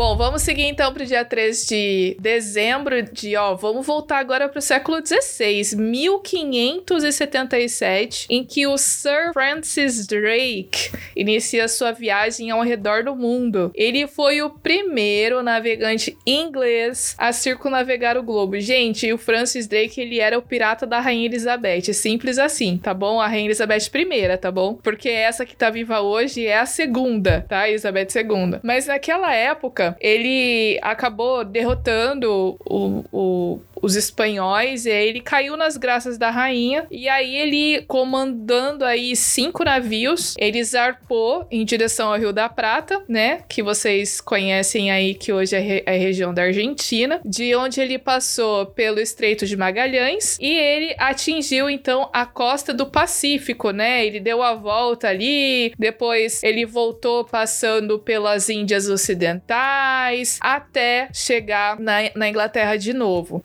[0.00, 4.48] Bom, vamos seguir então para o dia 3 de dezembro de, ó, vamos voltar agora
[4.48, 12.62] para o século XVI, 1577, em que o Sir Francis Drake inicia sua viagem ao
[12.62, 13.70] redor do mundo.
[13.74, 18.58] Ele foi o primeiro navegante inglês a circunnavegar o globo.
[18.58, 23.20] Gente, o Francis Drake, ele era o pirata da Rainha Elizabeth, simples assim, tá bom?
[23.20, 24.78] A Rainha Elizabeth I, tá bom?
[24.82, 27.68] Porque essa que tá viva hoje é a segunda, tá?
[27.68, 28.60] Elizabeth II.
[28.62, 35.76] Mas naquela época, ele acabou derrotando o, o os espanhóis, e aí ele caiu nas
[35.76, 42.18] graças da rainha, e aí ele, comandando aí cinco navios, ele zarpou em direção ao
[42.18, 47.20] Rio da Prata, né, que vocês conhecem aí, que hoje é a região da Argentina,
[47.24, 52.86] de onde ele passou pelo Estreito de Magalhães, e ele atingiu, então, a costa do
[52.86, 61.08] Pacífico, né, ele deu a volta ali, depois ele voltou passando pelas Índias Ocidentais, até
[61.12, 63.42] chegar na, na Inglaterra de novo.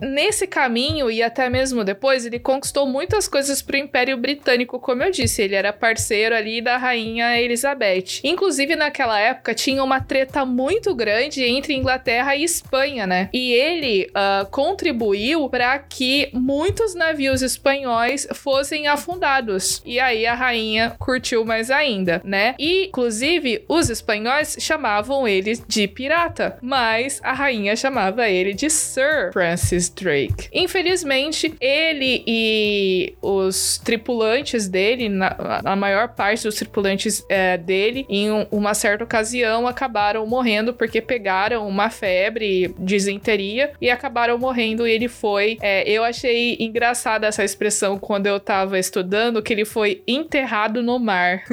[0.48, 5.42] Caminho, e até mesmo depois, ele conquistou muitas coisas pro Império Britânico, como eu disse,
[5.42, 8.22] ele era parceiro ali da Rainha Elizabeth.
[8.24, 13.30] Inclusive, naquela época, tinha uma treta muito grande entre Inglaterra e Espanha, né?
[13.32, 19.82] E ele uh, contribuiu para que muitos navios espanhóis fossem afundados.
[19.86, 22.56] E aí a rainha curtiu mais ainda, né?
[22.58, 29.32] E, inclusive, os espanhóis chamavam ele de pirata, mas a rainha chamava ele de Sir
[29.32, 30.15] Francis Drake.
[30.16, 30.48] Drake.
[30.54, 38.32] Infelizmente, ele e os tripulantes dele, na, a maior parte dos tripulantes é, dele, em
[38.32, 44.88] um, uma certa ocasião, acabaram morrendo porque pegaram uma febre, disenteria, e acabaram morrendo.
[44.88, 45.58] E ele foi.
[45.62, 50.98] É, eu achei engraçada essa expressão quando eu tava estudando, que ele foi enterrado no
[50.98, 51.44] mar.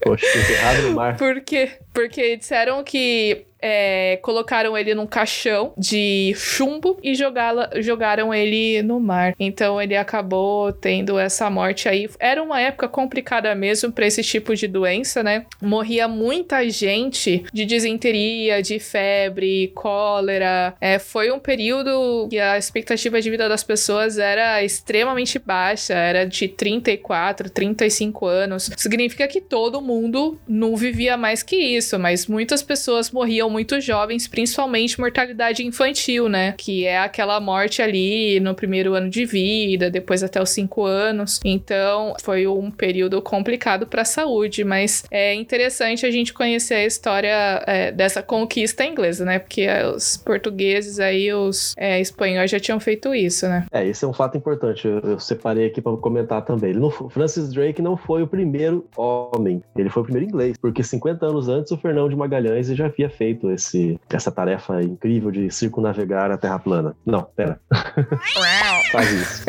[0.00, 1.16] Poxa, enterrado no mar.
[1.24, 9.00] Porque, porque disseram que é, colocaram ele num caixão de chumbo e jogaram ele no
[9.00, 9.34] mar.
[9.40, 12.06] Então ele acabou tendo essa morte aí.
[12.18, 15.46] Era uma época complicada mesmo para esse tipo de doença, né?
[15.62, 20.74] Morria muita gente de desinteria, de febre, cólera.
[20.78, 26.26] É, foi um período que a expectativa de vida das pessoas era extremamente baixa, era
[26.26, 28.70] de 34, 35 anos.
[28.76, 34.26] Significa que todo mundo não vivia mais que isso, mas muitas pessoas morriam muito jovens,
[34.26, 36.54] principalmente mortalidade infantil, né?
[36.58, 41.38] Que é aquela morte ali no primeiro ano de vida, depois até os 5 anos.
[41.44, 46.84] Então, foi um período complicado para a saúde, mas é interessante a gente conhecer a
[46.84, 49.38] história é, dessa conquista inglesa, né?
[49.38, 53.66] Porque os portugueses aí, os é, espanhóis já tinham feito isso, né?
[53.70, 54.88] É, esse é um fato importante.
[54.88, 56.70] Eu, eu separei aqui para comentar também.
[56.70, 60.82] Ele não, Francis Drake não foi o primeiro homem, ele foi o primeiro inglês, porque
[60.82, 65.50] 50 anos antes o Fernão de Magalhães já havia feito esse, essa tarefa incrível de
[65.50, 66.96] circunnavegar a Terra plana.
[67.04, 67.60] Não, pera.
[68.92, 69.44] Faz isso.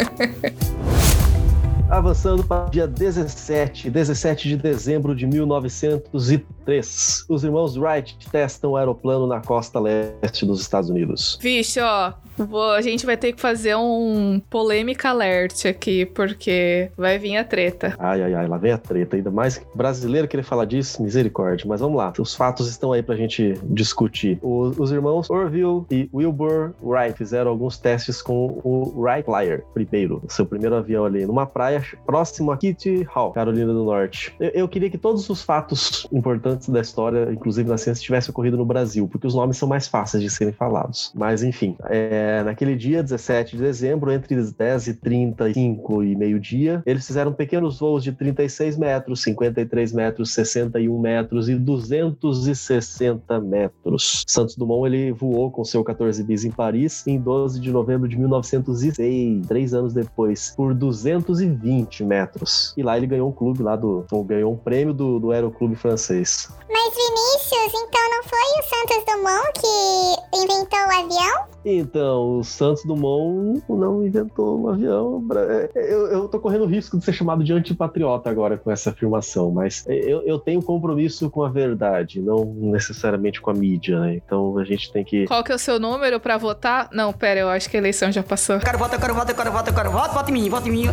[1.89, 8.77] Avançando para o dia 17, 17 de dezembro de 1903, os irmãos Wright testam o
[8.77, 11.37] aeroplano na costa leste dos Estados Unidos.
[11.39, 17.17] Vixe, ó, Vou, a gente vai ter que fazer um polêmica alert aqui, porque vai
[17.17, 17.95] vir a treta.
[17.97, 19.15] Ai, ai, ai, lá vem a treta.
[19.15, 21.65] Ainda mais brasileiro querer falar disso, misericórdia.
[21.67, 24.37] Mas vamos lá, os fatos estão aí pra gente discutir.
[24.41, 30.21] Os, os irmãos Orville e Wilbur Wright fizeram alguns testes com o Wright Flyer, primeiro,
[30.27, 34.33] seu primeiro avião ali, numa praia próximo a Kitty Hawk, Carolina do Norte.
[34.39, 38.57] Eu, eu queria que todos os fatos importantes da história, inclusive na ciência, tivessem ocorrido
[38.57, 41.11] no Brasil, porque os nomes são mais fáceis de serem falados.
[41.15, 46.81] Mas enfim, é, é, naquele dia, 17 de dezembro, entre 10 e 35 e meio-dia,
[46.83, 54.23] eles fizeram pequenos voos de 36 metros, 53 metros, 61 metros e 260 metros.
[54.27, 58.17] Santos Dumont ele voou com seu 14 bis em Paris em 12 de novembro de
[58.17, 62.73] 1906, três anos depois, por 220 metros.
[62.75, 66.49] E lá ele ganhou um clube lá do, ganhou um prêmio do, do Aeroclube francês.
[66.67, 71.54] Mas Vinícius, então não foi o Santos Dumont que inventou o avião?
[71.65, 75.25] Então, o Santos Dumont não inventou um avião.
[75.35, 78.91] É, eu, eu tô correndo o risco de ser chamado de antipatriota agora com essa
[78.91, 84.13] afirmação, mas eu, eu tenho compromisso com a verdade, não necessariamente com a mídia, né?
[84.13, 85.25] Então a gente tem que.
[85.25, 86.87] Qual que é o seu número para votar?
[86.93, 88.57] Não, pera, eu acho que a eleição já passou.
[88.57, 90.49] Eu quero votar, eu quero votar, eu quero votar, eu quero votar, vote em mim,
[90.49, 90.85] vote em mim.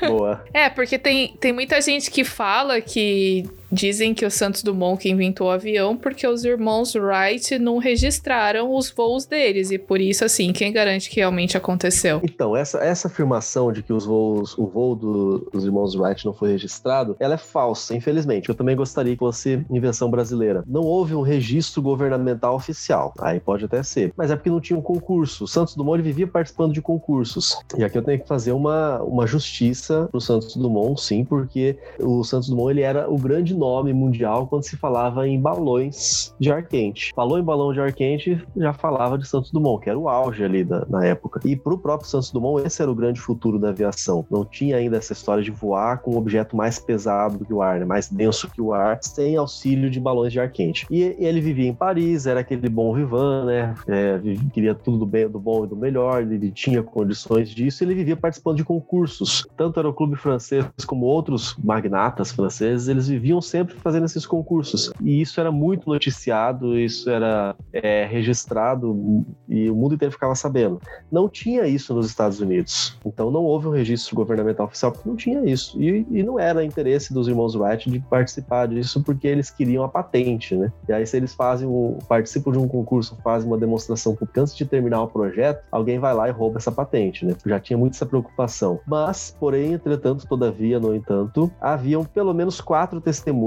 [0.06, 0.44] Boa.
[0.52, 5.08] É, porque tem, tem muita gente que fala que Dizem que o Santos Dumont que
[5.08, 10.24] inventou o avião porque os irmãos Wright não registraram os voos deles e por isso
[10.24, 12.20] assim, quem garante que realmente aconteceu?
[12.22, 16.32] Então, essa, essa afirmação de que os voos, o voo do, dos irmãos Wright não
[16.32, 18.48] foi registrado, ela é falsa, infelizmente.
[18.48, 20.64] Eu também gostaria que fosse invenção brasileira.
[20.66, 23.14] Não houve um registro governamental oficial.
[23.20, 25.44] Aí pode até ser, mas é porque não tinha um concurso.
[25.44, 27.58] O Santos Dumont vivia participando de concursos.
[27.76, 32.24] E aqui eu tenho que fazer uma, uma justiça pro Santos Dumont, sim, porque o
[32.24, 36.66] Santos Dumont ele era o grande nome mundial quando se falava em balões de ar
[36.66, 37.12] quente.
[37.14, 40.42] Falou em balão de ar quente, já falava de Santos Dumont, que era o auge
[40.42, 41.40] ali da, na época.
[41.44, 44.24] E para o próprio Santos Dumont, esse era o grande futuro da aviação.
[44.30, 47.60] Não tinha ainda essa história de voar com um objeto mais pesado do que o
[47.60, 47.84] ar, né?
[47.84, 50.86] mais denso que o ar, sem auxílio de balões de ar quente.
[50.90, 53.74] E, e ele vivia em Paris, era aquele bom vivan, né?
[53.86, 54.20] É,
[54.52, 58.16] queria tudo do, bem, do bom e do melhor, ele tinha condições disso, ele vivia
[58.16, 59.46] participando de concursos.
[59.56, 64.92] Tanto era o clube francês como outros magnatas franceses, eles viviam sempre fazendo esses concursos.
[65.02, 70.80] E isso era muito noticiado, isso era é, registrado e o mundo inteiro ficava sabendo.
[71.10, 72.96] Não tinha isso nos Estados Unidos.
[73.04, 75.80] Então não houve um registro governamental oficial porque não tinha isso.
[75.80, 79.88] E, e não era interesse dos irmãos Wright de participar disso porque eles queriam a
[79.88, 80.72] patente, né?
[80.88, 84.56] E aí, se eles fazem um, participam de um concurso, fazem uma demonstração pública antes
[84.56, 87.34] de terminar o projeto, alguém vai lá e rouba essa patente, né?
[87.44, 88.80] Já tinha muito essa preocupação.
[88.86, 93.39] Mas, porém, entretanto, todavia, no entanto, haviam pelo menos quatro testemunhas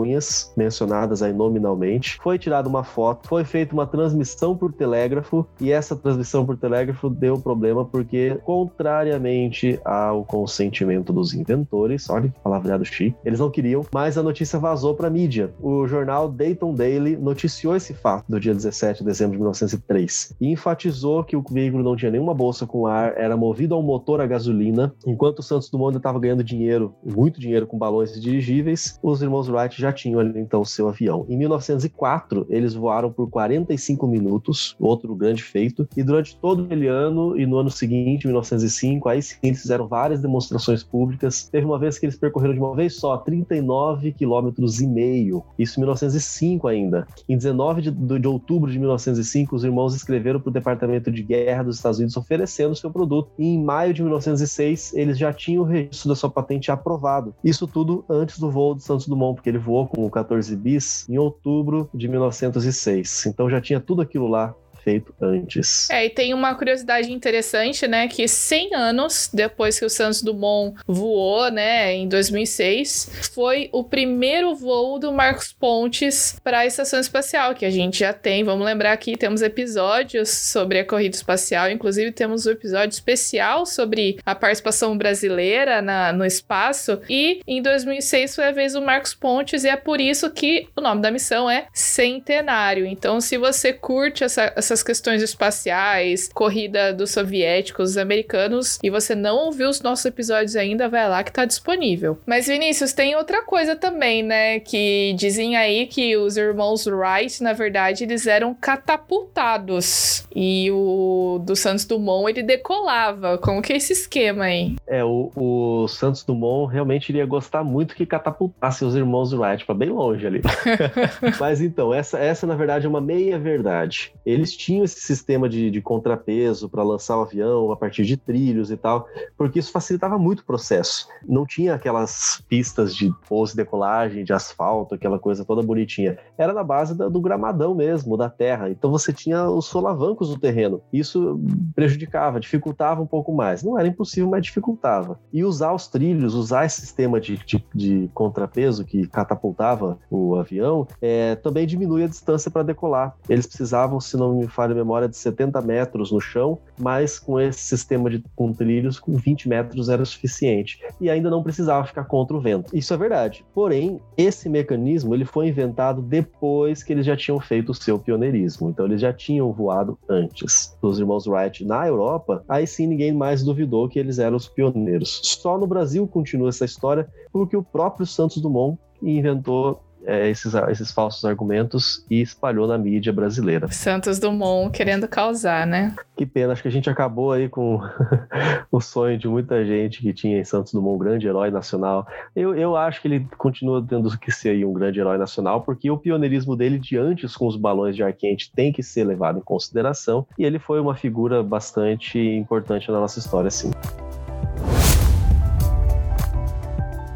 [0.57, 2.17] mencionadas aí nominalmente.
[2.21, 7.09] Foi tirada uma foto, foi feita uma transmissão por telégrafo e essa transmissão por telégrafo
[7.09, 13.85] deu problema porque, contrariamente ao consentimento dos inventores, olha que palavreado chique, eles não queriam,
[13.93, 15.53] mas a notícia vazou para mídia.
[15.61, 20.51] O jornal Dayton Daily noticiou esse fato do dia 17 de dezembro de 1903 e
[20.51, 24.21] enfatizou que o veículo não tinha nenhuma bolsa com ar, era movido a um motor
[24.21, 29.21] a gasolina, enquanto o Santos Dumont estava ganhando dinheiro, muito dinheiro com balões dirigíveis, os
[29.21, 31.25] irmãos Wright já tinham ali então seu avião.
[31.29, 37.37] Em 1904, eles voaram por 45 minutos, outro grande feito, e durante todo aquele ano
[37.37, 41.47] e no ano seguinte, 1905, aí sim eles fizeram várias demonstrações públicas.
[41.49, 45.79] Teve uma vez que eles percorreram de uma vez só 39 quilômetros e meio, isso
[45.79, 47.07] em 1905 ainda.
[47.27, 51.63] Em 19 de, de outubro de 1905, os irmãos escreveram para o Departamento de Guerra
[51.63, 53.31] dos Estados Unidos oferecendo seu produto.
[53.37, 57.35] E em maio de 1906, eles já tinham o registro da sua patente aprovado.
[57.43, 61.07] Isso tudo antes do voo de Santos Dumont, porque ele voou com o 14 bis
[61.09, 63.25] em outubro de 1906.
[63.25, 65.89] Então já tinha tudo aquilo lá feito antes.
[65.89, 70.75] É, e tem uma curiosidade interessante, né, que 100 anos depois que o Santos Dumont
[70.85, 77.55] voou, né, em 2006, foi o primeiro voo do Marcos Pontes para a estação espacial,
[77.55, 78.43] que a gente já tem.
[78.43, 84.17] Vamos lembrar aqui, temos episódios sobre a corrida espacial, inclusive temos um episódio especial sobre
[84.25, 86.99] a participação brasileira na, no espaço.
[87.09, 90.81] E em 2006 foi a vez do Marcos Pontes, e é por isso que o
[90.81, 92.85] nome da missão é Centenário.
[92.85, 98.89] Então, se você curte essa, essa essas questões espaciais, corrida dos soviéticos, dos americanos, e
[98.89, 102.17] você não ouviu os nossos episódios ainda, vai lá que tá disponível.
[102.25, 104.59] Mas Vinícius, tem outra coisa também, né?
[104.59, 110.25] Que dizem aí que os irmãos Wright, na verdade, eles eram catapultados.
[110.35, 113.37] E o do Santos Dumont, ele decolava.
[113.37, 114.75] Como que é esse esquema aí?
[114.87, 119.75] É, o, o Santos Dumont realmente iria gostar muito que catapultasse os irmãos Wright para
[119.75, 120.41] bem longe ali.
[121.39, 124.11] Mas então, essa, essa na verdade é uma meia verdade.
[124.25, 128.71] Eles tinham esse sistema de, de contrapeso para lançar o avião a partir de trilhos
[128.71, 129.05] e tal,
[129.37, 131.07] porque isso facilitava muito o processo.
[131.27, 136.17] Não tinha aquelas pistas de pouso e decolagem, de asfalto, aquela coisa toda bonitinha.
[136.37, 138.69] Era na base da, do gramadão mesmo, da terra.
[138.69, 140.81] Então você tinha os solavancos do terreno.
[140.93, 141.41] Isso
[141.75, 143.63] prejudicava, dificultava um pouco mais.
[143.63, 145.19] Não era impossível, mas dificultava.
[145.33, 150.87] E usar os trilhos, usar esse sistema de, de, de contrapeso que catapultava o avião,
[151.01, 153.17] é, também diminui a distância para decolar.
[153.27, 157.39] Eles precisavam, se não me falha a memória, de 70 metros no chão, mas com
[157.39, 160.79] esse sistema de com trilhos, com 20 metros era suficiente.
[161.01, 162.75] E ainda não precisava ficar contra o vento.
[162.75, 163.45] Isso é verdade.
[163.53, 168.69] Porém, esse mecanismo ele foi inventado depois que eles já tinham feito o seu pioneirismo.
[168.69, 172.43] Então, eles já tinham voado antes dos irmãos Wright na Europa.
[172.47, 175.21] Aí sim, ninguém mais duvidou que eles eram os pioneiros.
[175.23, 180.91] Só no Brasil continua essa história, porque o próprio Santos Dumont inventou é, esses, esses
[180.91, 183.67] falsos argumentos e espalhou na mídia brasileira.
[183.71, 185.95] Santos Dumont querendo causar, né?
[186.15, 187.79] Que pena, acho que a gente acabou aí com
[188.71, 192.07] o sonho de muita gente que tinha em Santos Dumont um grande herói nacional.
[192.35, 195.97] Eu, eu acho que ele continua tendo que ser um grande herói nacional, porque o
[195.97, 199.43] pioneirismo dele de antes com os balões de ar quente tem que ser levado em
[199.43, 203.71] consideração, e ele foi uma figura bastante importante na nossa história, sim.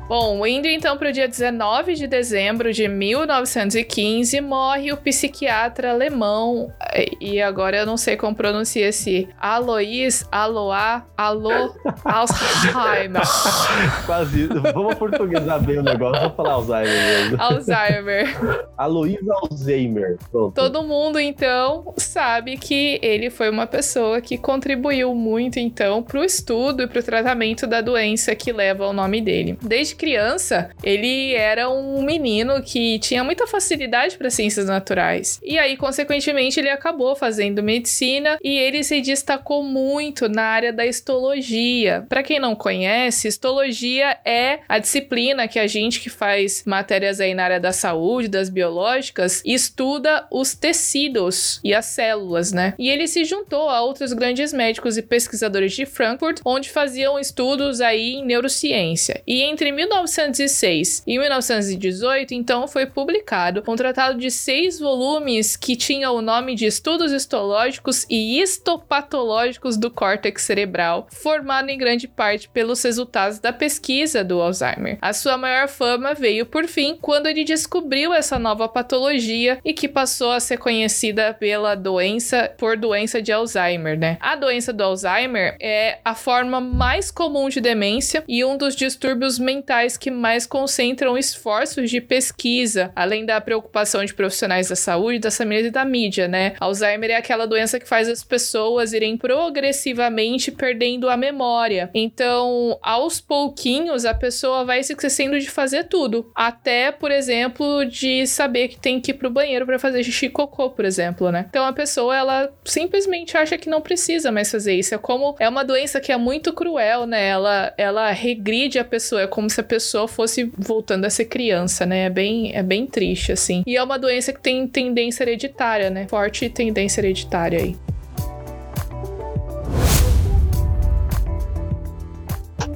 [0.08, 6.72] Bom, indo então para o dia 19 de dezembro de 1915, morre o psiquiatra alemão,
[7.20, 13.22] e agora eu não sei como pronuncia esse, Alois, Aloá, Alô, Alzheimer.
[14.06, 17.42] Quase, vamos portuguesar bem o negócio, vou falar Alzheimer mesmo.
[17.42, 18.38] Alzheimer.
[18.78, 20.54] Alois Alzheimer, pronto.
[20.54, 26.24] Todo mundo, então, sabe que ele foi uma pessoa que contribuiu muito, então, para o
[26.24, 29.58] estudo e para o tratamento da doença que leva ao nome dele.
[29.62, 35.40] Desde criança, ele era um menino que tinha muita facilidade para ciências naturais.
[35.44, 40.86] E aí, consequentemente, ele acabou fazendo medicina e ele se destacou muito na área da
[40.86, 42.06] histologia.
[42.08, 47.34] Para quem não conhece, histologia é a disciplina que a gente que faz matérias aí
[47.34, 52.74] na área da saúde, das biológicas, estuda os tecidos e as células, né?
[52.78, 57.82] E ele se juntou a outros grandes médicos e pesquisadores de Frankfurt, onde faziam estudos
[57.82, 59.22] aí em neurociência.
[59.26, 66.12] E entre 1906 e 1918, então, foi publicado um tratado de seis volumes que tinha
[66.12, 72.84] o nome de Estudos Histológicos e Histopatológicos do Córtex Cerebral, formado em grande parte pelos
[72.84, 74.98] resultados da pesquisa do Alzheimer.
[75.02, 79.88] A sua maior fama veio, por fim, quando ele descobriu essa nova patologia e que
[79.88, 84.18] passou a ser conhecida pela doença por doença de Alzheimer, né?
[84.20, 89.40] A doença do Alzheimer é a forma mais comum de demência e um dos distúrbios
[89.40, 95.38] mentais que mais concentram esforços de pesquisa, além da preocupação de profissionais da saúde, das
[95.38, 96.56] famílias e da mídia, né?
[96.60, 101.90] Alzheimer é aquela doença que faz as pessoas irem progressivamente perdendo a memória.
[101.94, 106.32] Então, aos pouquinhos, a pessoa vai se esquecendo de fazer tudo.
[106.34, 110.30] Até, por exemplo, de saber que tem que ir pro banheiro para fazer xixi e
[110.30, 111.46] cocô, por exemplo, né?
[111.50, 114.96] Então, a pessoa, ela simplesmente acha que não precisa mais fazer isso.
[114.96, 115.36] É como...
[115.40, 117.28] É uma doença que é muito cruel, né?
[117.28, 119.22] Ela, ela regride a pessoa.
[119.22, 122.06] É como se a pessoa fosse voltando a ser criança, né?
[122.06, 123.64] É bem, é bem triste, assim.
[123.68, 126.08] E é uma doença que tem tendência hereditária, né?
[126.08, 127.76] Forte tendência hereditária aí.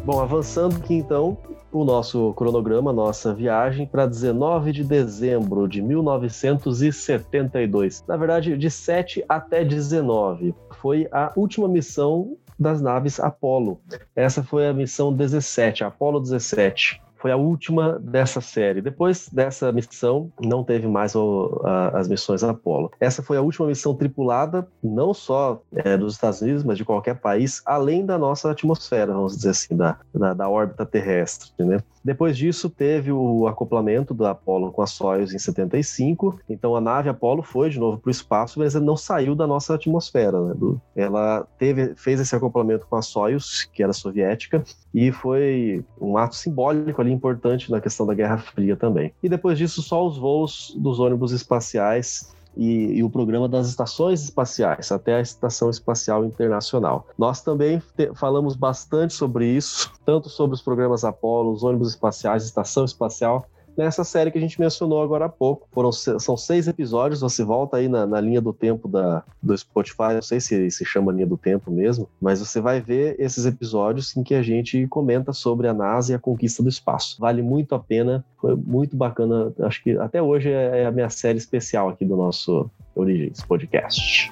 [0.03, 1.37] Bom, avançando aqui então,
[1.71, 8.03] o nosso cronograma, nossa viagem para 19 de dezembro de 1972.
[8.07, 10.53] Na verdade, de 7 até 19.
[10.81, 13.81] Foi a última missão das naves Apollo.
[14.15, 18.81] Essa foi a missão 17, Apollo 17 foi a última dessa série.
[18.81, 22.91] Depois dessa missão, não teve mais o, a, as missões Apollo.
[22.99, 27.19] Essa foi a última missão tripulada, não só é, dos Estados Unidos, mas de qualquer
[27.19, 31.77] país, além da nossa atmosfera, vamos dizer assim, da, da, da órbita terrestre, né?
[32.03, 36.39] Depois disso, teve o acoplamento do Apollo com a Soyuz em 75.
[36.49, 39.45] Então, a nave Apollo foi de novo para o espaço, mas ela não saiu da
[39.45, 40.39] nossa atmosfera.
[40.41, 40.55] Né?
[40.95, 46.35] Ela teve, fez esse acoplamento com a Soyuz, que era soviética, e foi um ato
[46.35, 49.13] simbólico ali importante na questão da Guerra Fria também.
[49.21, 54.23] E depois disso, só os voos dos ônibus espaciais e, e, o programa das estações
[54.23, 57.07] espaciais, até a Estação Espacial Internacional.
[57.17, 62.43] Nós também te, falamos bastante sobre isso, tanto sobre os programas Apollo, os ônibus espaciais,
[62.43, 63.45] Estação Espacial,
[63.77, 65.67] nessa série que a gente mencionou agora há pouco.
[65.71, 70.13] Foram, são seis episódios, você volta aí na, na linha do tempo da, do Spotify,
[70.13, 74.15] não sei se se chama linha do tempo mesmo, mas você vai ver esses episódios
[74.15, 77.17] em que a gente comenta sobre a NASA e a conquista do espaço.
[77.19, 81.09] Vale muito a pena, foi muito bacana, acho que até hoje é, é a minha
[81.09, 84.31] série especial aqui do nosso Origens Podcast.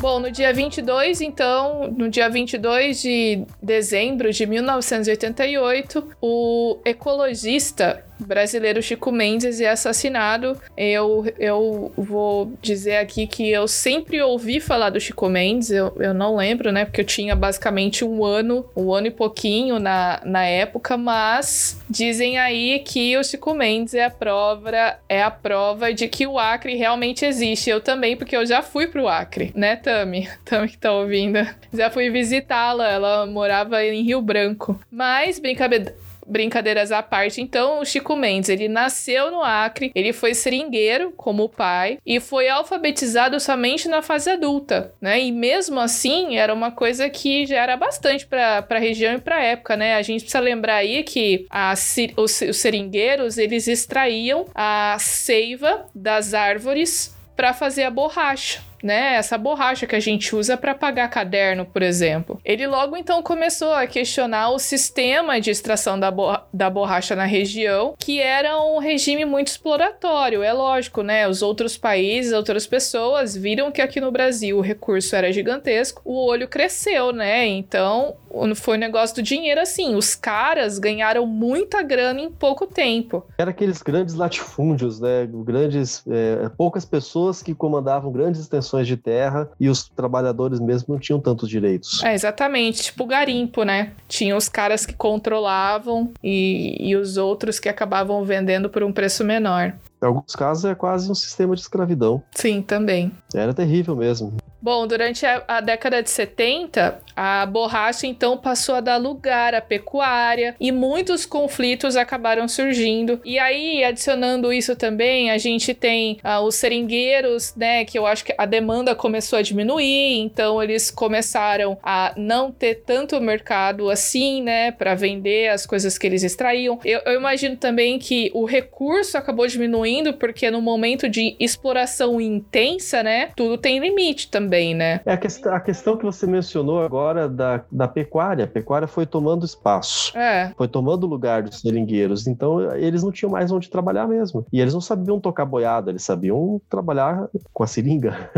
[0.00, 8.82] Bom, no dia 22, então, no dia 22 de dezembro de 1988, o ecologista brasileiro
[8.82, 10.60] Chico Mendes é assassinado.
[10.76, 16.14] Eu, eu vou dizer aqui que eu sempre ouvi falar do Chico Mendes, eu, eu
[16.14, 16.84] não lembro, né?
[16.84, 22.38] Porque eu tinha basicamente um ano, um ano e pouquinho na, na época, mas dizem
[22.38, 24.70] aí que o Chico Mendes é a prova,
[25.08, 27.70] é a prova de que o Acre realmente existe.
[27.70, 30.28] Eu também, porque eu já fui pro Acre, né, Tami?
[30.44, 31.38] Tami que tá ouvindo.
[31.72, 34.78] Já fui visitá-la, ela morava em Rio Branco.
[34.90, 35.94] Mas, brincadeira
[36.30, 41.44] brincadeiras à parte, então o Chico Mendes, ele nasceu no Acre, ele foi seringueiro como
[41.44, 45.20] o pai e foi alfabetizado somente na fase adulta, né?
[45.20, 49.36] E mesmo assim, era uma coisa que já era bastante para a região e para
[49.36, 49.96] a época, né?
[49.96, 51.74] A gente precisa lembrar aí que a,
[52.16, 59.14] os, os seringueiros, eles extraíam a seiva das árvores para fazer a borracha né?
[59.14, 62.40] Essa borracha que a gente usa para pagar caderno, por exemplo.
[62.44, 66.12] Ele logo então começou a questionar o sistema de extração da,
[66.52, 70.42] da borracha na região, que era um regime muito exploratório.
[70.42, 71.28] É lógico, né?
[71.28, 76.26] Os outros países, outras pessoas viram que aqui no Brasil o recurso era gigantesco, o
[76.26, 77.46] olho cresceu, né?
[77.46, 78.16] Então
[78.54, 79.94] foi um negócio do dinheiro assim.
[79.94, 83.24] Os caras ganharam muita grana em pouco tempo.
[83.36, 85.28] Era aqueles grandes latifúndios, né?
[85.44, 91.00] Grandes, é, poucas pessoas que comandavam grandes extensões de terra e os trabalhadores mesmo não
[91.00, 92.02] tinham tantos direitos.
[92.02, 93.92] É, exatamente, tipo garimpo, né?
[94.08, 99.24] Tinha os caras que controlavam e, e os outros que acabavam vendendo por um preço
[99.24, 99.74] menor.
[100.02, 102.22] Em alguns casos é quase um sistema de escravidão.
[102.32, 103.12] Sim, também.
[103.34, 104.34] Era terrível mesmo.
[104.62, 109.60] Bom, durante a, a, década de 70, a borracha então passou a dar lugar à
[109.60, 113.20] pecuária e muitos conflitos acabaram surgindo.
[113.24, 117.86] E aí, adicionando isso também, a gente tem uh, os seringueiros, né?
[117.86, 122.82] Que eu acho que a demanda começou a diminuir, então eles começaram a não ter
[122.84, 124.72] tanto mercado assim, né?
[124.72, 126.78] Para vender as coisas que eles extraíam.
[126.84, 133.02] Eu, eu imagino também que o recurso acabou diminuindo, porque no momento de exploração intensa,
[133.02, 133.30] né?
[133.34, 135.00] Tudo tem limite também também, né?
[135.06, 138.44] É a, a questão que você mencionou agora da, da pecuária.
[138.44, 140.16] A pecuária foi tomando espaço.
[140.18, 140.50] É.
[140.56, 142.26] Foi tomando lugar dos seringueiros.
[142.26, 144.44] Então, eles não tinham mais onde trabalhar mesmo.
[144.52, 148.30] E eles não sabiam tocar boiada, eles sabiam trabalhar com a seringa,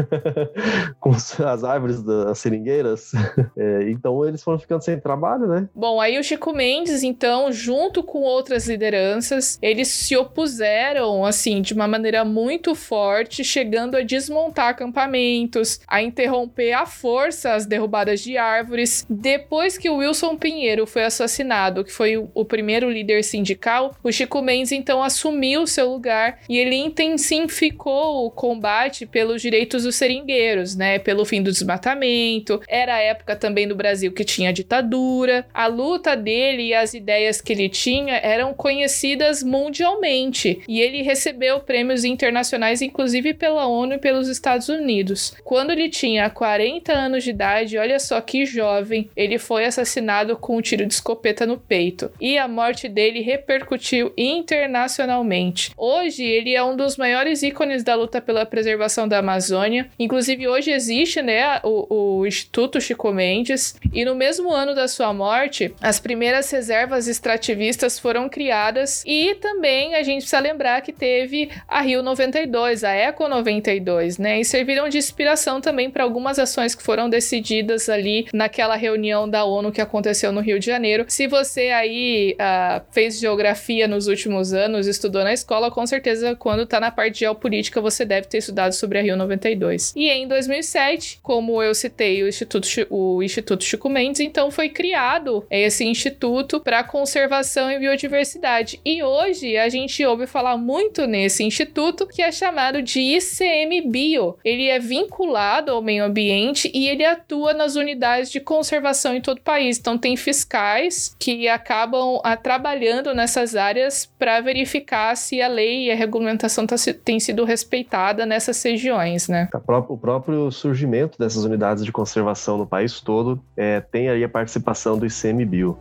[1.00, 3.12] com as árvores das seringueiras.
[3.56, 5.68] É, então, eles foram ficando sem trabalho, né?
[5.74, 11.74] Bom, aí o Chico Mendes, então, junto com outras lideranças, eles se opuseram, assim, de
[11.74, 18.36] uma maneira muito forte, chegando a desmontar acampamentos, a interromper à força as derrubadas de
[18.36, 19.07] árvores.
[19.09, 24.72] Depois que Wilson Pinheiro foi assassinado, que foi o primeiro líder sindical, o Chico Mendes
[24.72, 30.98] então assumiu seu lugar e ele intensificou o combate pelos direitos dos seringueiros, né?
[30.98, 32.61] Pelo fim do desmatamento.
[32.68, 35.46] Era a época também no Brasil que tinha ditadura.
[35.53, 41.61] A luta dele e as ideias que ele tinha eram conhecidas mundialmente e ele recebeu
[41.61, 45.34] prêmios internacionais, inclusive pela ONU e pelos Estados Unidos.
[45.44, 50.57] Quando ele tinha 40 anos de idade, olha só que jovem, ele foi assassinado com
[50.57, 52.11] um tiro de escopeta no peito.
[52.20, 55.72] E a morte dele repercutiu internacionalmente.
[55.76, 59.88] Hoje, ele é um dos maiores ícones da luta pela preservação da Amazônia.
[59.99, 63.76] Inclusive, hoje existe né, o, o Instituto Chico Mendes.
[63.93, 69.05] E no mesmo ano da sua morte, as primeiras reservas extrativistas foram criadas.
[69.07, 74.40] E também a gente precisa lembrar que teve a Rio 92, a Eco 92, né?
[74.40, 79.45] E serviram de inspiração também para algumas ações que foram decididas ali naquela reunião da
[79.45, 81.05] ONU que aconteceu no Rio de Janeiro.
[81.09, 86.66] Se você aí uh, fez geografia nos últimos anos, estudou na escola, com certeza quando
[86.66, 89.93] tá na parte de geopolítica você deve ter estudado sobre a Rio 92.
[89.97, 95.45] E em 2007, como eu citei o Instituto, o Instituto Chico Mendes, então foi criado
[95.51, 98.80] esse instituto para conservação e biodiversidade.
[98.85, 104.37] E hoje a gente ouve falar muito nesse instituto que é chamado de ICMBio.
[104.45, 109.39] Ele é vinculado ao meio ambiente e ele atua nas unidades de conservação em todo
[109.39, 109.79] o país.
[109.79, 115.87] Então tem fiscais que acabam a, ah, trabalhando nessas áreas para verificar se a lei
[115.87, 119.49] e a regulamentação tá, tem sido respeitada nessas regiões, né?
[119.89, 124.99] O próprio surgimento dessas unidades de conservação no país todo é, tem aí a participação
[124.99, 125.79] do ICMBio.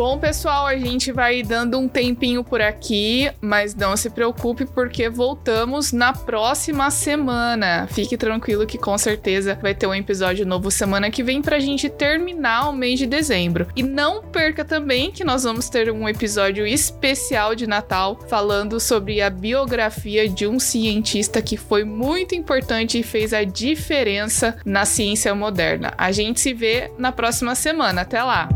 [0.00, 5.10] Bom, pessoal, a gente vai dando um tempinho por aqui, mas não se preocupe porque
[5.10, 7.86] voltamos na próxima semana.
[7.86, 11.90] Fique tranquilo que com certeza vai ter um episódio novo semana que vem pra gente
[11.90, 13.68] terminar o mês de dezembro.
[13.76, 19.20] E não perca também que nós vamos ter um episódio especial de Natal falando sobre
[19.20, 25.34] a biografia de um cientista que foi muito importante e fez a diferença na ciência
[25.34, 25.92] moderna.
[25.98, 28.00] A gente se vê na próxima semana.
[28.00, 28.48] Até lá!